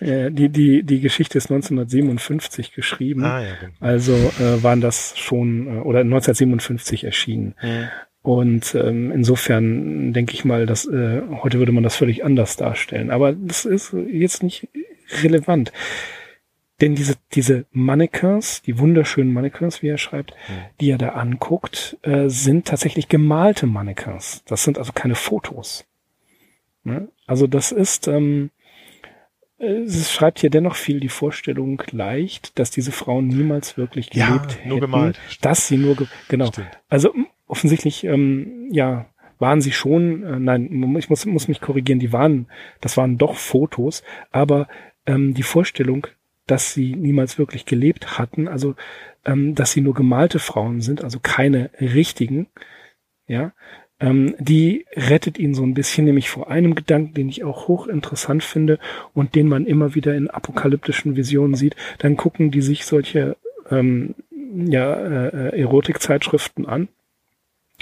[0.00, 3.24] äh, die, die, die Geschichte ist 1957 geschrieben.
[3.24, 3.72] Ah, ja, genau.
[3.80, 7.56] Also äh, waren das schon, äh, oder 1957 erschienen.
[7.60, 7.88] Mhm.
[8.22, 13.10] Und ähm, insofern denke ich mal, dass äh, heute würde man das völlig anders darstellen.
[13.10, 14.68] Aber das ist jetzt nicht
[15.24, 15.72] relevant.
[16.80, 20.54] Denn diese, diese Mannequins, die wunderschönen Mannequins, wie er schreibt, mhm.
[20.80, 24.44] die er da anguckt, äh, sind tatsächlich gemalte Mannequins.
[24.46, 25.84] Das sind also keine Fotos.
[26.84, 27.08] Ne?
[27.26, 28.50] Also das ist, ähm,
[29.58, 34.58] es schreibt hier dennoch viel die Vorstellung leicht, dass diese Frauen niemals wirklich gelebt ja,
[34.58, 34.68] hätten.
[34.68, 35.18] Nur gemalt.
[35.40, 36.46] Dass sie nur, ge genau.
[36.46, 36.78] Stimmt.
[36.88, 37.12] Also
[37.48, 39.06] offensichtlich, ähm, ja,
[39.40, 42.46] waren sie schon, äh, nein, ich muss, muss mich korrigieren, die waren,
[42.80, 44.68] das waren doch Fotos, aber
[45.06, 46.06] ähm, die Vorstellung,
[46.50, 48.74] dass sie niemals wirklich gelebt hatten, also
[49.24, 52.48] ähm, dass sie nur gemalte Frauen sind, also keine richtigen,
[53.26, 53.52] ja,
[54.00, 58.44] ähm, die rettet ihn so ein bisschen, nämlich vor einem Gedanken, den ich auch hochinteressant
[58.44, 58.78] finde
[59.12, 61.74] und den man immer wieder in apokalyptischen Visionen sieht.
[61.98, 63.36] Dann gucken die sich solche
[63.70, 66.88] ähm, ja, äh, Erotikzeitschriften an,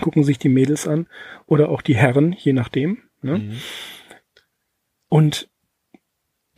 [0.01, 1.07] gucken sich die Mädels an
[1.47, 2.99] oder auch die Herren, je nachdem.
[3.23, 3.39] Ne?
[3.39, 3.57] Mhm.
[5.09, 5.49] Und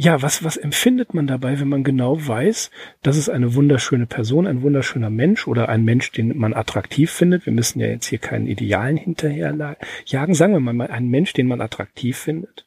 [0.01, 2.71] ja, was, was empfindet man dabei, wenn man genau weiß,
[3.03, 7.47] das ist eine wunderschöne Person, ein wunderschöner Mensch oder ein Mensch, den man attraktiv findet.
[7.47, 10.35] Wir müssen ja jetzt hier keinen Idealen hinterherjagen.
[10.35, 12.65] Sagen wir mal, ein Mensch, den man attraktiv findet.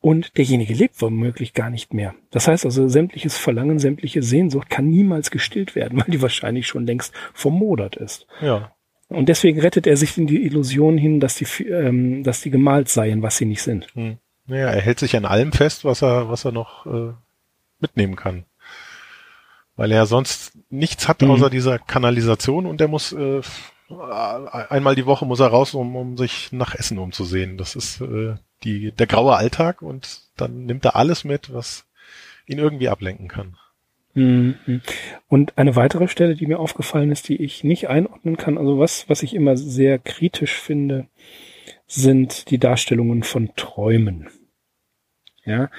[0.00, 2.14] Und derjenige lebt womöglich gar nicht mehr.
[2.30, 6.86] Das heißt also, sämtliches Verlangen, sämtliche Sehnsucht kann niemals gestillt werden, weil die wahrscheinlich schon
[6.86, 8.26] längst vermodert ist.
[8.40, 8.74] Ja.
[9.08, 12.88] Und deswegen rettet er sich in die Illusion hin, dass die, ähm, dass die gemalt
[12.88, 13.88] seien, was sie nicht sind.
[13.94, 14.16] Hm.
[14.46, 17.12] Naja, er hält sich an allem fest, was er, was er noch äh,
[17.80, 18.44] mitnehmen kann.
[19.76, 21.30] Weil er sonst nichts hat mhm.
[21.30, 23.40] außer dieser Kanalisation und er muss äh,
[23.88, 27.58] einmal die Woche muss er raus, um, um sich nach Essen umzusehen.
[27.58, 31.86] Das ist äh, die, der graue Alltag und dann nimmt er alles mit, was
[32.46, 33.56] ihn irgendwie ablenken kann.
[34.14, 34.80] Mhm.
[35.28, 39.08] Und eine weitere Stelle, die mir aufgefallen ist, die ich nicht einordnen kann, also was,
[39.08, 41.08] was ich immer sehr kritisch finde,
[41.86, 44.28] sind die Darstellungen von Träumen.
[45.44, 45.70] Ja,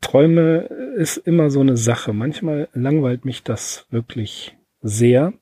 [0.00, 2.12] Träume ist immer so eine Sache.
[2.12, 5.32] Manchmal langweilt mich das wirklich sehr.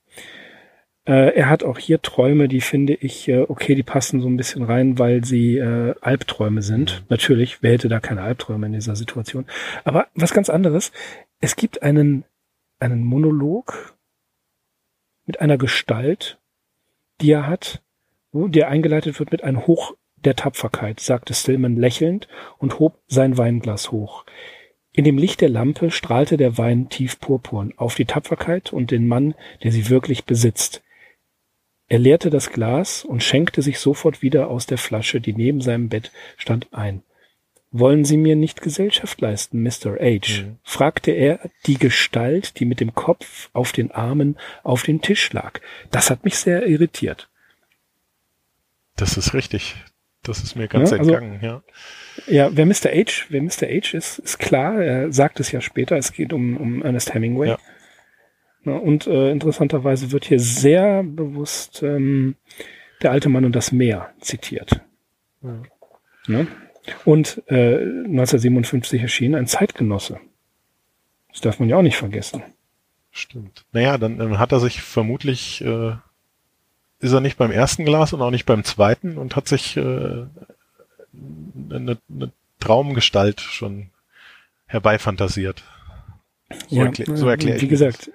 [1.07, 4.37] Äh, er hat auch hier Träume, die finde ich, äh, okay, die passen so ein
[4.37, 7.01] bisschen rein, weil sie äh, Albträume sind.
[7.01, 7.07] Mhm.
[7.11, 9.47] Natürlich, wer hätte da keine Albträume in dieser Situation?
[9.85, 10.91] Aber was ganz anderes,
[11.41, 12.25] es gibt einen,
[12.81, 13.97] einen Monolog
[15.27, 16.41] mit einer Gestalt,
[17.21, 17.83] die er hat,
[18.47, 19.95] der eingeleitet wird mit einem Hoch
[20.25, 24.25] der Tapferkeit, sagte Stillman lächelnd und hob sein Weinglas hoch.
[24.93, 29.07] In dem Licht der Lampe strahlte der Wein tief purpurn auf die Tapferkeit und den
[29.07, 30.83] Mann, der sie wirklich besitzt.
[31.89, 35.89] Er leerte das Glas und schenkte sich sofort wieder aus der Flasche, die neben seinem
[35.89, 37.03] Bett stand, ein.
[37.71, 39.97] Wollen Sie mir nicht Gesellschaft leisten, Mr.
[40.01, 40.43] H?
[40.43, 40.59] Mhm.
[40.63, 45.61] fragte er die Gestalt, die mit dem Kopf auf den Armen auf den Tisch lag.
[45.91, 47.29] Das hat mich sehr irritiert.
[48.97, 49.77] Das ist richtig.
[50.23, 51.63] Das ist mir ganz ja, also, entgangen, ja.
[52.27, 52.91] Ja, wer Mr.
[52.91, 53.67] H, wer Mr.
[53.69, 54.81] H ist, ist klar.
[54.81, 55.97] Er sagt es ja später.
[55.97, 57.49] Es geht um, um Ernest Hemingway.
[57.51, 57.59] Ja.
[58.65, 62.35] ja und äh, interessanterweise wird hier sehr bewusst ähm,
[63.03, 64.81] der alte Mann und das Meer zitiert.
[65.43, 65.63] Ja.
[66.27, 66.47] Ne?
[67.05, 70.19] Und äh, 1957 erschien ein Zeitgenosse.
[71.31, 72.43] Das darf man ja auch nicht vergessen.
[73.11, 73.65] Stimmt.
[73.73, 75.97] Naja, dann, dann hat er sich vermutlich äh,
[77.01, 79.81] ist er nicht beim ersten Glas und auch nicht beim zweiten und hat sich äh,
[79.81, 83.91] eine, eine Traumgestalt schon
[84.67, 85.63] herbeifantasiert.
[86.69, 87.63] So, ja, erklär, so erkläre ich.
[87.63, 88.11] Wie gesagt,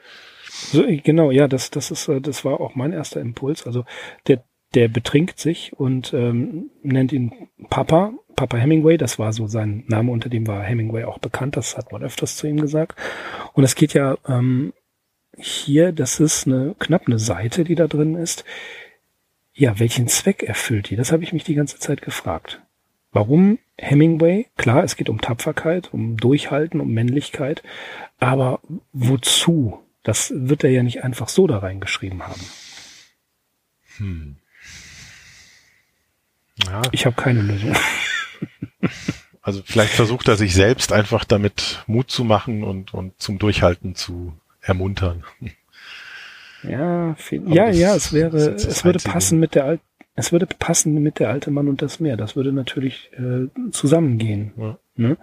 [0.51, 3.65] so, genau, ja, das, das ist, äh, das war auch mein erster Impuls.
[3.65, 3.85] Also
[4.27, 8.97] der, der betrinkt sich und ähm, nennt ihn Papa, Papa Hemingway.
[8.97, 11.57] Das war so sein Name, unter dem war Hemingway auch bekannt.
[11.57, 12.97] Das hat man öfters zu ihm gesagt.
[13.53, 14.73] Und es geht ja ähm,
[15.37, 18.43] hier, das ist eine knapp eine Seite, die da drin ist.
[19.53, 20.95] Ja, welchen Zweck erfüllt die?
[20.95, 22.61] Das habe ich mich die ganze Zeit gefragt.
[23.11, 24.47] Warum Hemingway?
[24.57, 27.61] Klar, es geht um Tapferkeit, um Durchhalten, um Männlichkeit,
[28.19, 28.61] aber
[28.93, 29.79] wozu?
[30.03, 32.41] Das wird er ja nicht einfach so da reingeschrieben haben.
[33.97, 34.35] Hm.
[36.65, 36.81] Ja.
[36.91, 37.75] Ich habe keine Lösung.
[39.43, 43.95] Also vielleicht versucht er sich selbst einfach damit Mut zu machen und, und zum Durchhalten
[43.95, 45.23] zu ermuntern.
[46.63, 49.83] Ja, viel, ja, ja, es wäre, es würde passen mit der alten,
[50.15, 52.17] es würde passen mit der alte Mann und das Meer.
[52.17, 54.77] Das würde natürlich äh, zusammengehen, ja.
[54.95, 55.17] ne?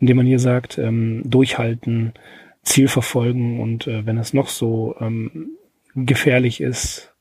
[0.00, 2.12] indem man hier sagt, ähm, durchhalten,
[2.62, 5.50] Ziel verfolgen und äh, wenn es noch so ähm,
[5.94, 7.14] gefährlich ist,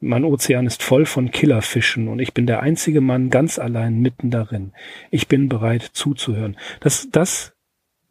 [0.00, 4.30] mein Ozean ist voll von Killerfischen und ich bin der einzige Mann ganz allein mitten
[4.30, 4.72] darin.
[5.10, 6.56] Ich bin bereit zuzuhören.
[6.80, 7.54] Das, das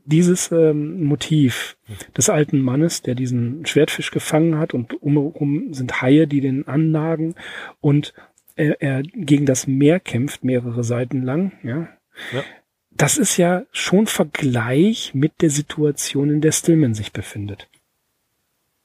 [0.07, 1.77] dieses ähm, Motiv
[2.15, 7.35] des alten Mannes, der diesen Schwertfisch gefangen hat und umherum sind Haie, die den annagen
[7.81, 8.13] und
[8.55, 11.89] er, er gegen das Meer kämpft, mehrere Seiten lang, ja.
[12.31, 12.43] ja.
[12.91, 17.69] Das ist ja schon Vergleich mit der Situation, in der Stillman sich befindet.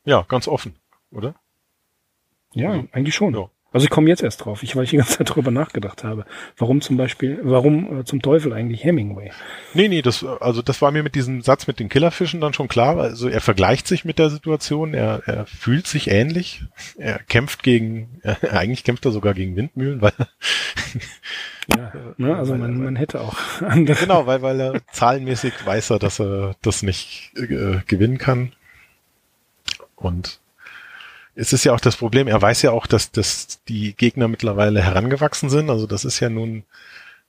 [0.04, 0.74] Ja, ganz offen,
[1.12, 1.37] oder?
[2.52, 3.35] Ja, also, eigentlich schon.
[3.35, 3.48] Ja.
[3.72, 6.26] Also ich komme jetzt erst drauf, ich, weil ich die ganze Zeit darüber nachgedacht habe.
[6.58, 9.30] Warum zum Beispiel, warum äh, zum Teufel eigentlich Hemingway?
[9.72, 12.68] Nee, nee, das, also das war mir mit diesem Satz mit den Killerfischen dann schon
[12.68, 12.98] klar.
[12.98, 16.64] Also er vergleicht sich mit der Situation, er, er fühlt sich ähnlich,
[16.98, 20.12] er kämpft gegen, er, eigentlich kämpft er sogar gegen Windmühlen, weil
[21.74, 23.96] ja, ne, also man, man hätte auch andere.
[23.98, 28.52] Genau, weil, weil er zahlenmäßig weiß er, dass er das nicht äh, gewinnen kann.
[29.96, 30.40] Und
[31.35, 34.83] es ist ja auch das Problem, er weiß ja auch, dass, dass die Gegner mittlerweile
[34.83, 35.71] herangewachsen sind.
[35.71, 36.64] Also das ist ja nun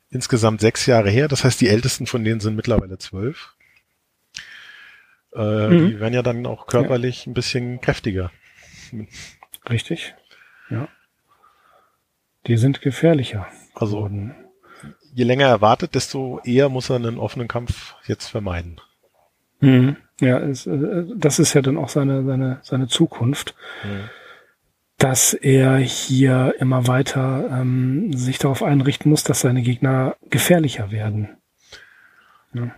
[0.10, 1.28] insgesamt sechs Jahre her.
[1.28, 3.56] Das heißt, die ältesten von denen sind mittlerweile zwölf.
[5.34, 5.88] Äh, mhm.
[5.88, 7.32] Die werden ja dann auch körperlich ja.
[7.32, 8.32] ein bisschen kräftiger.
[9.70, 10.14] Richtig.
[10.70, 10.88] Ja.
[12.48, 13.48] Die sind gefährlicher.
[13.74, 14.10] Also
[15.14, 18.82] je länger er wartet, desto eher muss er einen offenen Kampf jetzt vermeiden.
[19.62, 19.96] Mhm.
[20.24, 23.56] Ja, es, äh, das ist ja dann auch seine, seine, seine Zukunft.
[23.84, 24.10] Mhm.
[24.98, 31.30] Dass er hier immer weiter ähm, sich darauf einrichten muss, dass seine Gegner gefährlicher werden.
[32.54, 32.72] Ja.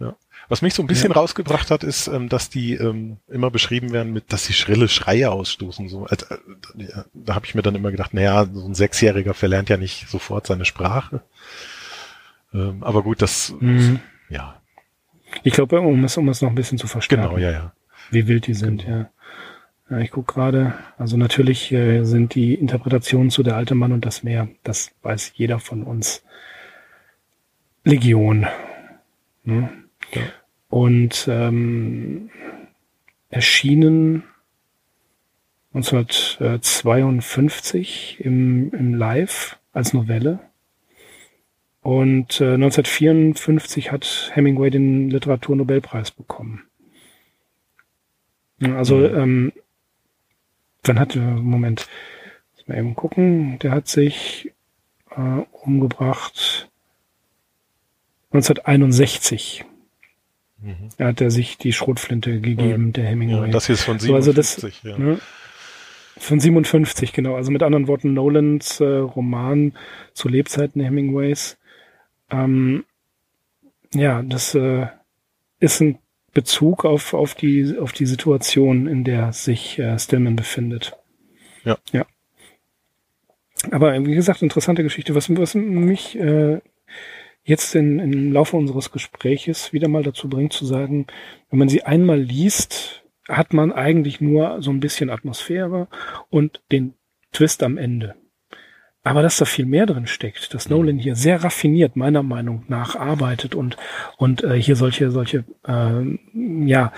[0.00, 0.16] ja.
[0.48, 1.16] Was mich so ein bisschen ja.
[1.16, 5.30] rausgebracht hat, ist, ähm, dass die ähm, immer beschrieben werden mit, dass sie schrille Schreie
[5.30, 5.88] ausstoßen.
[5.90, 6.26] So, also,
[6.78, 10.08] äh, da habe ich mir dann immer gedacht, naja, so ein Sechsjähriger verlernt ja nicht
[10.08, 11.22] sofort seine Sprache.
[12.54, 14.00] Ähm, aber gut, das, mhm.
[14.30, 14.62] ja,
[15.44, 17.22] ich glaube, um es, um es noch ein bisschen zu verstehen.
[17.22, 17.72] Genau, ja, ja.
[18.10, 18.98] Wie wild die sind, genau.
[18.98, 19.10] ja.
[19.90, 24.06] Ja, ich gucke gerade, also natürlich äh, sind die Interpretationen zu Der alte Mann und
[24.06, 26.24] das Meer, das weiß jeder von uns.
[27.84, 28.46] Legion.
[29.42, 29.68] Ne?
[30.12, 30.22] Ja.
[30.70, 32.30] Und ähm,
[33.28, 34.24] erschienen
[35.74, 40.38] 1952 im, im Live als Novelle.
[41.84, 46.62] Und äh, 1954 hat Hemingway den Literaturnobelpreis bekommen.
[48.62, 49.14] Also, mhm.
[49.14, 49.52] ähm,
[50.82, 51.86] wann hat, Moment,
[52.56, 54.50] muss mal eben gucken, der hat sich
[55.10, 56.70] äh, umgebracht
[58.32, 59.66] 1961.
[60.62, 60.88] Mhm.
[60.96, 62.92] Da hat er sich die Schrotflinte gegeben, ja.
[62.92, 63.46] der Hemingway.
[63.48, 64.96] Ja, das hier ist von 57, so, also das, ja.
[64.96, 65.20] Ne,
[66.16, 67.34] von 57, genau.
[67.36, 69.74] Also mit anderen Worten, Nolans äh, Roman
[70.14, 71.58] zu Lebzeiten Hemingways
[72.30, 72.84] ähm,
[73.92, 74.86] ja, das äh,
[75.60, 75.98] ist ein
[76.32, 80.96] Bezug auf, auf, die, auf die Situation, in der sich äh, Stillman befindet.
[81.64, 81.78] Ja.
[81.92, 82.06] Ja.
[83.70, 85.14] Aber wie gesagt, interessante Geschichte.
[85.14, 86.60] Was, was mich äh,
[87.44, 91.06] jetzt in, im Laufe unseres Gespräches wieder mal dazu bringt zu sagen,
[91.50, 95.88] wenn man sie einmal liest, hat man eigentlich nur so ein bisschen Atmosphäre
[96.30, 96.94] und den
[97.32, 98.16] Twist am Ende.
[99.04, 102.96] Aber dass da viel mehr drin steckt, dass Nolan hier sehr raffiniert meiner Meinung nach
[102.96, 103.76] arbeitet und
[104.16, 106.18] und äh, hier solche solche äh,
[106.66, 106.92] ja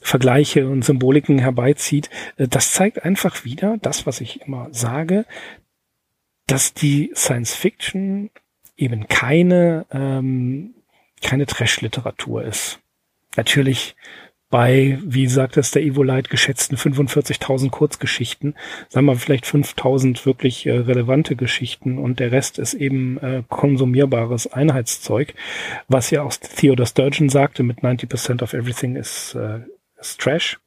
[0.00, 5.26] Vergleiche und Symboliken herbeizieht, äh, das zeigt einfach wieder das, was ich immer sage,
[6.46, 8.30] dass die Science Fiction
[8.76, 10.74] eben keine ähm,
[11.20, 12.80] keine Trash-Literatur ist.
[13.36, 13.94] Natürlich
[14.52, 18.54] bei, wie sagt es der Evo Light, geschätzten 45.000 Kurzgeschichten,
[18.90, 24.52] sagen wir vielleicht 5.000 wirklich äh, relevante Geschichten und der Rest ist eben äh, konsumierbares
[24.52, 25.32] Einheitszeug,
[25.88, 29.60] was ja auch Theodore Sturgeon sagte mit 90% of everything is, äh,
[29.98, 30.60] is trash.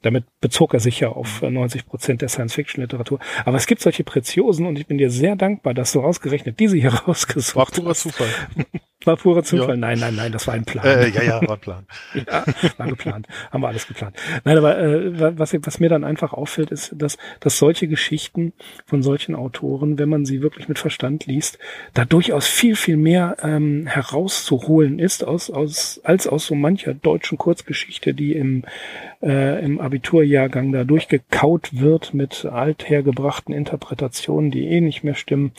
[0.00, 1.88] Damit bezog er sich ja auf 90 mhm.
[1.90, 3.18] Prozent der Science-Fiction-Literatur.
[3.44, 6.78] Aber es gibt solche Preziosen und ich bin dir sehr dankbar, dass du ausgerechnet diese
[6.78, 8.28] hier rausgesucht War purer Zufall.
[9.04, 9.70] War purer Zufall.
[9.70, 9.76] Ja.
[9.76, 10.84] Nein, nein, nein, das war ein Plan.
[10.84, 11.86] Äh, ja, ja, war ein Plan.
[12.14, 12.44] ja,
[12.78, 13.28] war geplant.
[13.52, 14.16] Haben wir alles geplant.
[14.44, 18.54] Nein, aber äh, was, was mir dann einfach auffällt, ist, dass, dass solche Geschichten
[18.86, 21.58] von solchen Autoren, wenn man sie wirklich mit Verstand liest,
[21.92, 27.36] da durchaus viel, viel mehr ähm, herauszuholen ist aus, aus, als aus so mancher deutschen
[27.36, 28.64] Kurzgeschichte, die im,
[29.22, 35.52] äh, im Abiturjahrgang da durchgekaut wird mit althergebrachten Interpretationen, die eh nicht mehr stimmen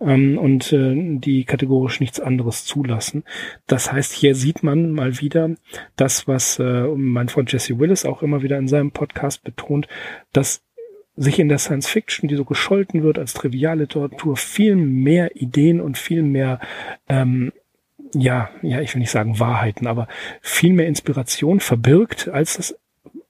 [0.00, 3.22] ähm, und äh, die kategorisch nichts anderes zulassen.
[3.66, 5.50] Das heißt, hier sieht man mal wieder
[5.96, 9.86] das, was äh, mein Freund Jesse Willis auch immer wieder in seinem Podcast betont,
[10.32, 10.62] dass
[11.16, 15.96] sich in der Science Fiction, die so gescholten wird als Trivialliteratur, viel mehr Ideen und
[15.96, 16.58] viel mehr
[17.08, 17.52] ähm,
[18.16, 20.06] ja, ja, ich will nicht sagen Wahrheiten, aber
[20.40, 22.78] viel mehr Inspiration verbirgt, als das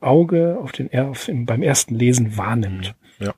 [0.01, 2.95] Auge auf den, auf, beim ersten Lesen wahrnimmt.
[3.19, 3.35] Ja.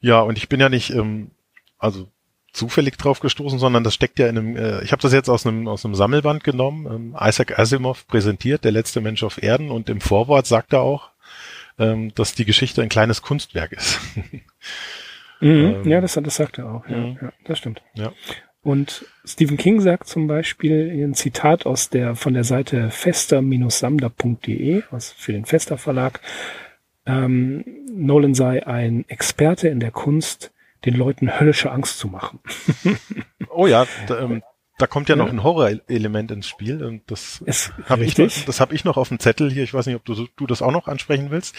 [0.00, 1.30] Ja, und ich bin ja nicht, ähm,
[1.78, 2.08] also
[2.52, 5.46] zufällig drauf gestoßen, sondern das steckt ja in einem, äh, ich habe das jetzt aus
[5.46, 9.88] einem, aus einem Sammelband genommen, ähm, Isaac Asimov präsentiert, der letzte Mensch auf Erden und
[9.88, 11.10] im Vorwort sagt er auch,
[11.78, 13.98] ähm, dass die Geschichte ein kleines Kunstwerk ist.
[15.40, 17.18] mhm, ähm, ja, das, das sagt er auch, ja, mhm.
[17.20, 17.82] ja das stimmt.
[17.94, 18.12] Ja.
[18.62, 25.10] Und Stephen King sagt zum Beispiel ein Zitat aus der, von der Seite fester-samda.de, aus
[25.10, 26.20] für den Fester Verlag,
[27.04, 30.52] ähm, Nolan sei ein Experte in der Kunst,
[30.84, 32.40] den Leuten höllische Angst zu machen.
[33.50, 34.42] oh ja, da, ähm,
[34.78, 37.44] da kommt ja noch ein Horrorelement ins Spiel und das
[37.88, 39.62] habe ich, das hab ich noch auf dem Zettel hier.
[39.62, 41.54] Ich weiß nicht, ob du, du das auch noch ansprechen willst.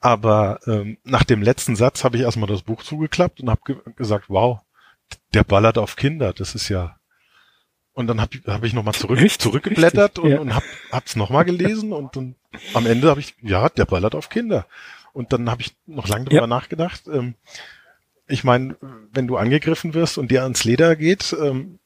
[0.00, 3.76] Aber ähm, nach dem letzten Satz habe ich erstmal das Buch zugeklappt und habe ge
[3.96, 4.60] gesagt, wow,
[5.32, 6.32] der ballert auf Kinder.
[6.32, 6.96] Das ist ja,
[7.94, 10.40] Und dann habe hab ich nochmal zurück, richtig, zurückgeblättert richtig, und, ja.
[10.40, 12.34] und hab, hab's nochmal gelesen und dann
[12.74, 14.66] am Ende habe ich, ja, der ballert auf Kinder.
[15.12, 16.46] Und dann habe ich noch lange drüber ja.
[16.46, 17.06] nachgedacht.
[17.06, 17.34] Ähm,
[18.26, 18.76] ich meine,
[19.12, 21.78] wenn du angegriffen wirst und dir ans Leder geht, ähm,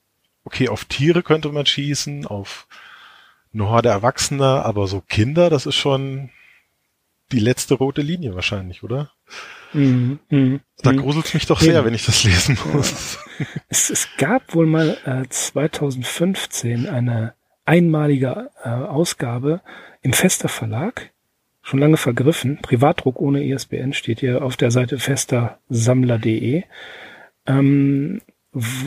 [0.45, 2.66] okay, auf Tiere könnte man schießen, auf
[3.53, 6.30] eine Horde Erwachsener, aber so Kinder, das ist schon
[7.32, 9.12] die letzte rote Linie wahrscheinlich, oder?
[9.72, 10.97] Mm, mm, da mm.
[10.97, 11.84] gruselt mich doch sehr, ja.
[11.84, 13.18] wenn ich das lesen muss.
[13.68, 17.34] Es, es gab wohl mal äh, 2015 eine
[17.66, 19.61] einmalige äh, Ausgabe
[20.01, 21.12] im Fester Verlag,
[21.69, 22.59] schon lange vergriffen.
[22.62, 26.62] Privatdruck ohne ISBN steht hier auf der Seite festersammler.de.
[27.47, 28.23] Ähm,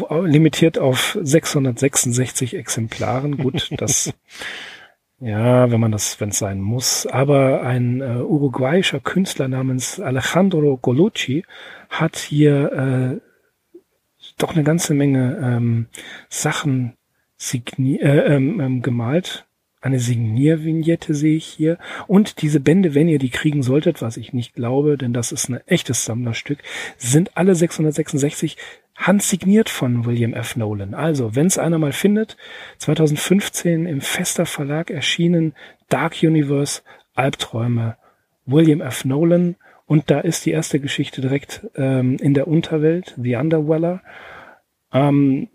[0.09, 3.37] limitiert auf 666 Exemplaren.
[3.37, 4.13] Gut, das
[5.19, 7.05] ja, wenn man das, wenn es sein muss.
[7.05, 11.45] Aber ein äh, uruguayischer Künstler namens Alejandro Colucci
[11.89, 13.21] hat hier äh,
[14.39, 15.85] doch eine ganze Menge ähm,
[16.29, 16.97] Sachen
[17.37, 19.45] signi äh, ähm, ähm, gemalt.
[19.81, 21.79] Eine Signiervignette sehe ich hier.
[22.05, 25.49] Und diese Bände, wenn ihr die kriegen solltet, was ich nicht glaube, denn das ist
[25.49, 26.59] ein echtes Sammlerstück,
[26.97, 28.57] sind alle 666
[28.95, 30.55] handsigniert von William F.
[30.55, 30.93] Nolan.
[30.93, 32.37] Also, wenn es einer mal findet,
[32.77, 35.53] 2015 im Fester Verlag erschienen,
[35.89, 36.81] Dark Universe,
[37.15, 37.97] Albträume,
[38.45, 39.03] William F.
[39.03, 39.55] Nolan.
[39.87, 44.01] Und da ist die erste Geschichte direkt ähm, in der Unterwelt, The Underweller.
[44.93, 45.47] Ähm,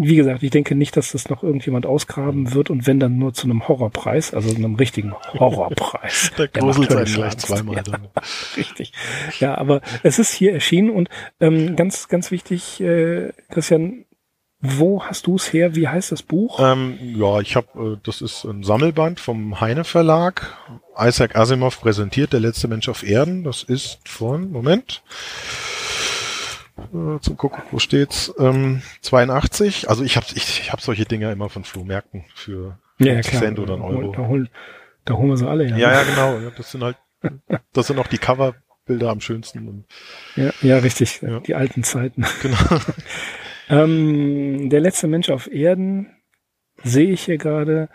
[0.00, 3.32] wie gesagt, ich denke nicht, dass das noch irgendjemand ausgraben wird und wenn dann nur
[3.32, 6.32] zu einem Horrorpreis, also einem richtigen Horrorpreis.
[6.36, 7.76] da gruselt einen gleich zweimal.
[7.76, 8.08] Ja, dann.
[8.56, 8.92] Richtig.
[9.38, 14.04] Ja, aber es ist hier erschienen und ähm, ganz, ganz wichtig, äh, Christian,
[14.60, 15.74] wo hast du es her?
[15.74, 16.60] Wie heißt das Buch?
[16.60, 20.58] Ähm, ja, ich habe, äh, das ist ein Sammelband vom Heine Verlag.
[20.98, 23.42] Isaac Asimov präsentiert Der letzte Mensch auf Erden.
[23.42, 25.02] Das ist von, Moment,
[26.92, 28.32] äh, zum Gucken, wo steht's?
[28.38, 29.88] Ähm, 82.
[29.88, 33.20] Also ich habe ich, ich hab solche Dinger immer von Flohmärkten für ja.
[33.22, 34.12] Cent oder einen Euro.
[34.12, 34.48] Da, holen,
[35.04, 35.76] da holen wir sie alle, ja.
[35.76, 36.38] Ja, ja, genau.
[36.38, 36.96] Ja, das sind halt,
[37.72, 39.84] das sind auch die Coverbilder am schönsten.
[40.36, 41.20] Ja, ja, richtig.
[41.22, 41.40] Ja.
[41.40, 42.24] Die alten Zeiten.
[42.42, 42.80] Genau.
[43.68, 46.16] ähm, der letzte Mensch auf Erden
[46.82, 47.88] sehe ich hier gerade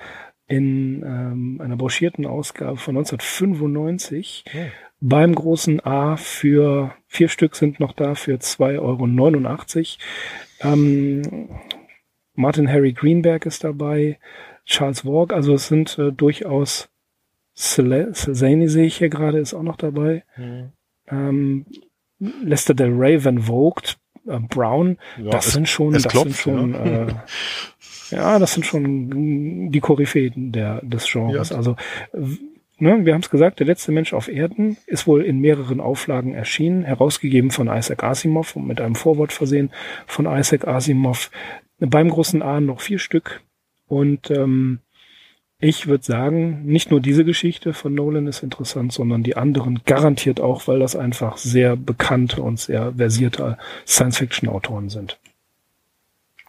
[0.48, 4.46] in ähm, einer broschierten Ausgabe von 1995.
[4.54, 4.58] Oh
[5.02, 9.98] beim großen A für vier Stück sind noch da für 2,89
[10.62, 10.74] Euro.
[10.74, 11.50] Ähm,
[12.34, 14.20] Martin Harry Greenberg ist dabei,
[14.66, 16.90] Charles Walk, also es sind äh, durchaus
[17.54, 20.24] Selzani sehe ich hier gerade, ist auch noch dabei.
[20.36, 20.72] Mhm.
[21.08, 21.66] Ähm,
[22.20, 26.38] Lester Del Rey, Van Vogt, äh, Brown, ja, das es, sind schon, das klopft, sind
[26.38, 27.08] schon, ja.
[27.08, 27.14] Äh,
[28.16, 31.50] ja, das sind schon die Koryphäen der, des Genres.
[31.50, 31.58] Ja.
[31.58, 31.76] Also
[32.80, 36.34] ne, wir haben es gesagt, der letzte Mensch auf Erden ist wohl in mehreren Auflagen
[36.34, 39.72] erschienen, herausgegeben von Isaac Asimov und mit einem Vorwort versehen
[40.08, 41.30] von Isaac Asimov.
[41.80, 43.42] Beim großen A noch vier Stück.
[43.88, 44.80] Und ähm,
[45.60, 50.40] ich würde sagen, nicht nur diese Geschichte von Nolan ist interessant, sondern die anderen garantiert
[50.40, 55.20] auch, weil das einfach sehr bekannte und sehr versierte Science-Fiction-Autoren sind.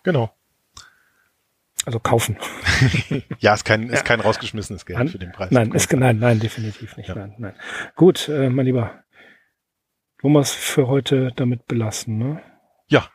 [0.02, 0.30] Genau.
[1.86, 2.36] Also kaufen.
[3.38, 5.52] ja, ist kein, ist kein rausgeschmissenes Geld An, für den Preis.
[5.52, 7.08] Nein, ist, nein, nein, definitiv nicht.
[7.08, 7.14] Ja.
[7.14, 7.54] Nein, nein.
[7.94, 9.04] Gut, äh, mein Lieber.
[10.20, 12.42] Wollen wir es für heute damit belassen, ne?
[12.88, 13.08] Ja.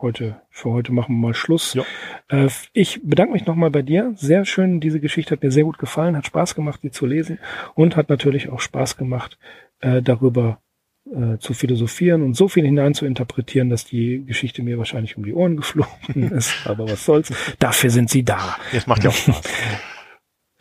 [0.00, 1.74] Heute, für heute machen wir mal Schluss.
[1.74, 1.84] Ja.
[2.28, 4.14] Äh, ich bedanke mich nochmal bei dir.
[4.16, 7.38] Sehr schön, diese Geschichte hat mir sehr gut gefallen, hat Spaß gemacht, die zu lesen
[7.74, 9.38] und hat natürlich auch Spaß gemacht,
[9.80, 10.62] äh, darüber
[11.10, 15.24] äh, zu philosophieren und so viel hinein zu interpretieren, dass die Geschichte mir wahrscheinlich um
[15.24, 16.54] die Ohren geflogen ist.
[16.66, 17.32] Aber was soll's.
[17.58, 18.56] Dafür sind sie da.
[18.72, 19.42] Es macht ja auch Spaß.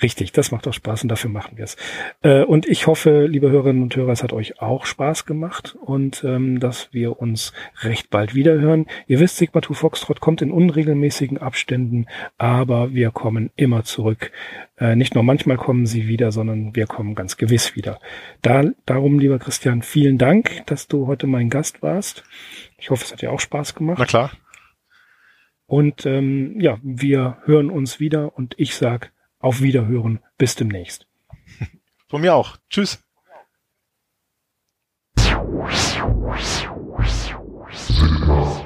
[0.04, 1.78] Richtig, das macht auch Spaß und dafür machen wir es.
[2.24, 6.26] Äh, und ich hoffe, liebe Hörerinnen und Hörer, es hat euch auch Spaß gemacht und
[6.26, 8.86] ähm, dass wir uns recht bald wieder hören.
[9.08, 14.34] Ihr wisst, Sigma 2 Foxtrot kommt in unregelmäßigen Abständen, aber wir kommen immer zurück.
[14.78, 18.02] Äh, nicht nur manchmal kommen sie wieder, sondern wir kommen ganz gewiss wieder.
[18.42, 22.26] Da, darum, lieber Christian, vielen Dank, dass du heute mein Gast warst.
[22.78, 24.00] Ich hoffe, es hat dir auch Spaß gemacht.
[24.00, 24.32] Na klar.
[25.66, 29.13] Und ähm, ja, wir hören uns wieder und ich sag
[29.44, 30.20] auf Wiederhören.
[30.38, 31.06] Bis demnächst.
[32.08, 32.58] Von mir auch.
[32.70, 33.04] Tschüss.
[37.74, 38.64] Sigma.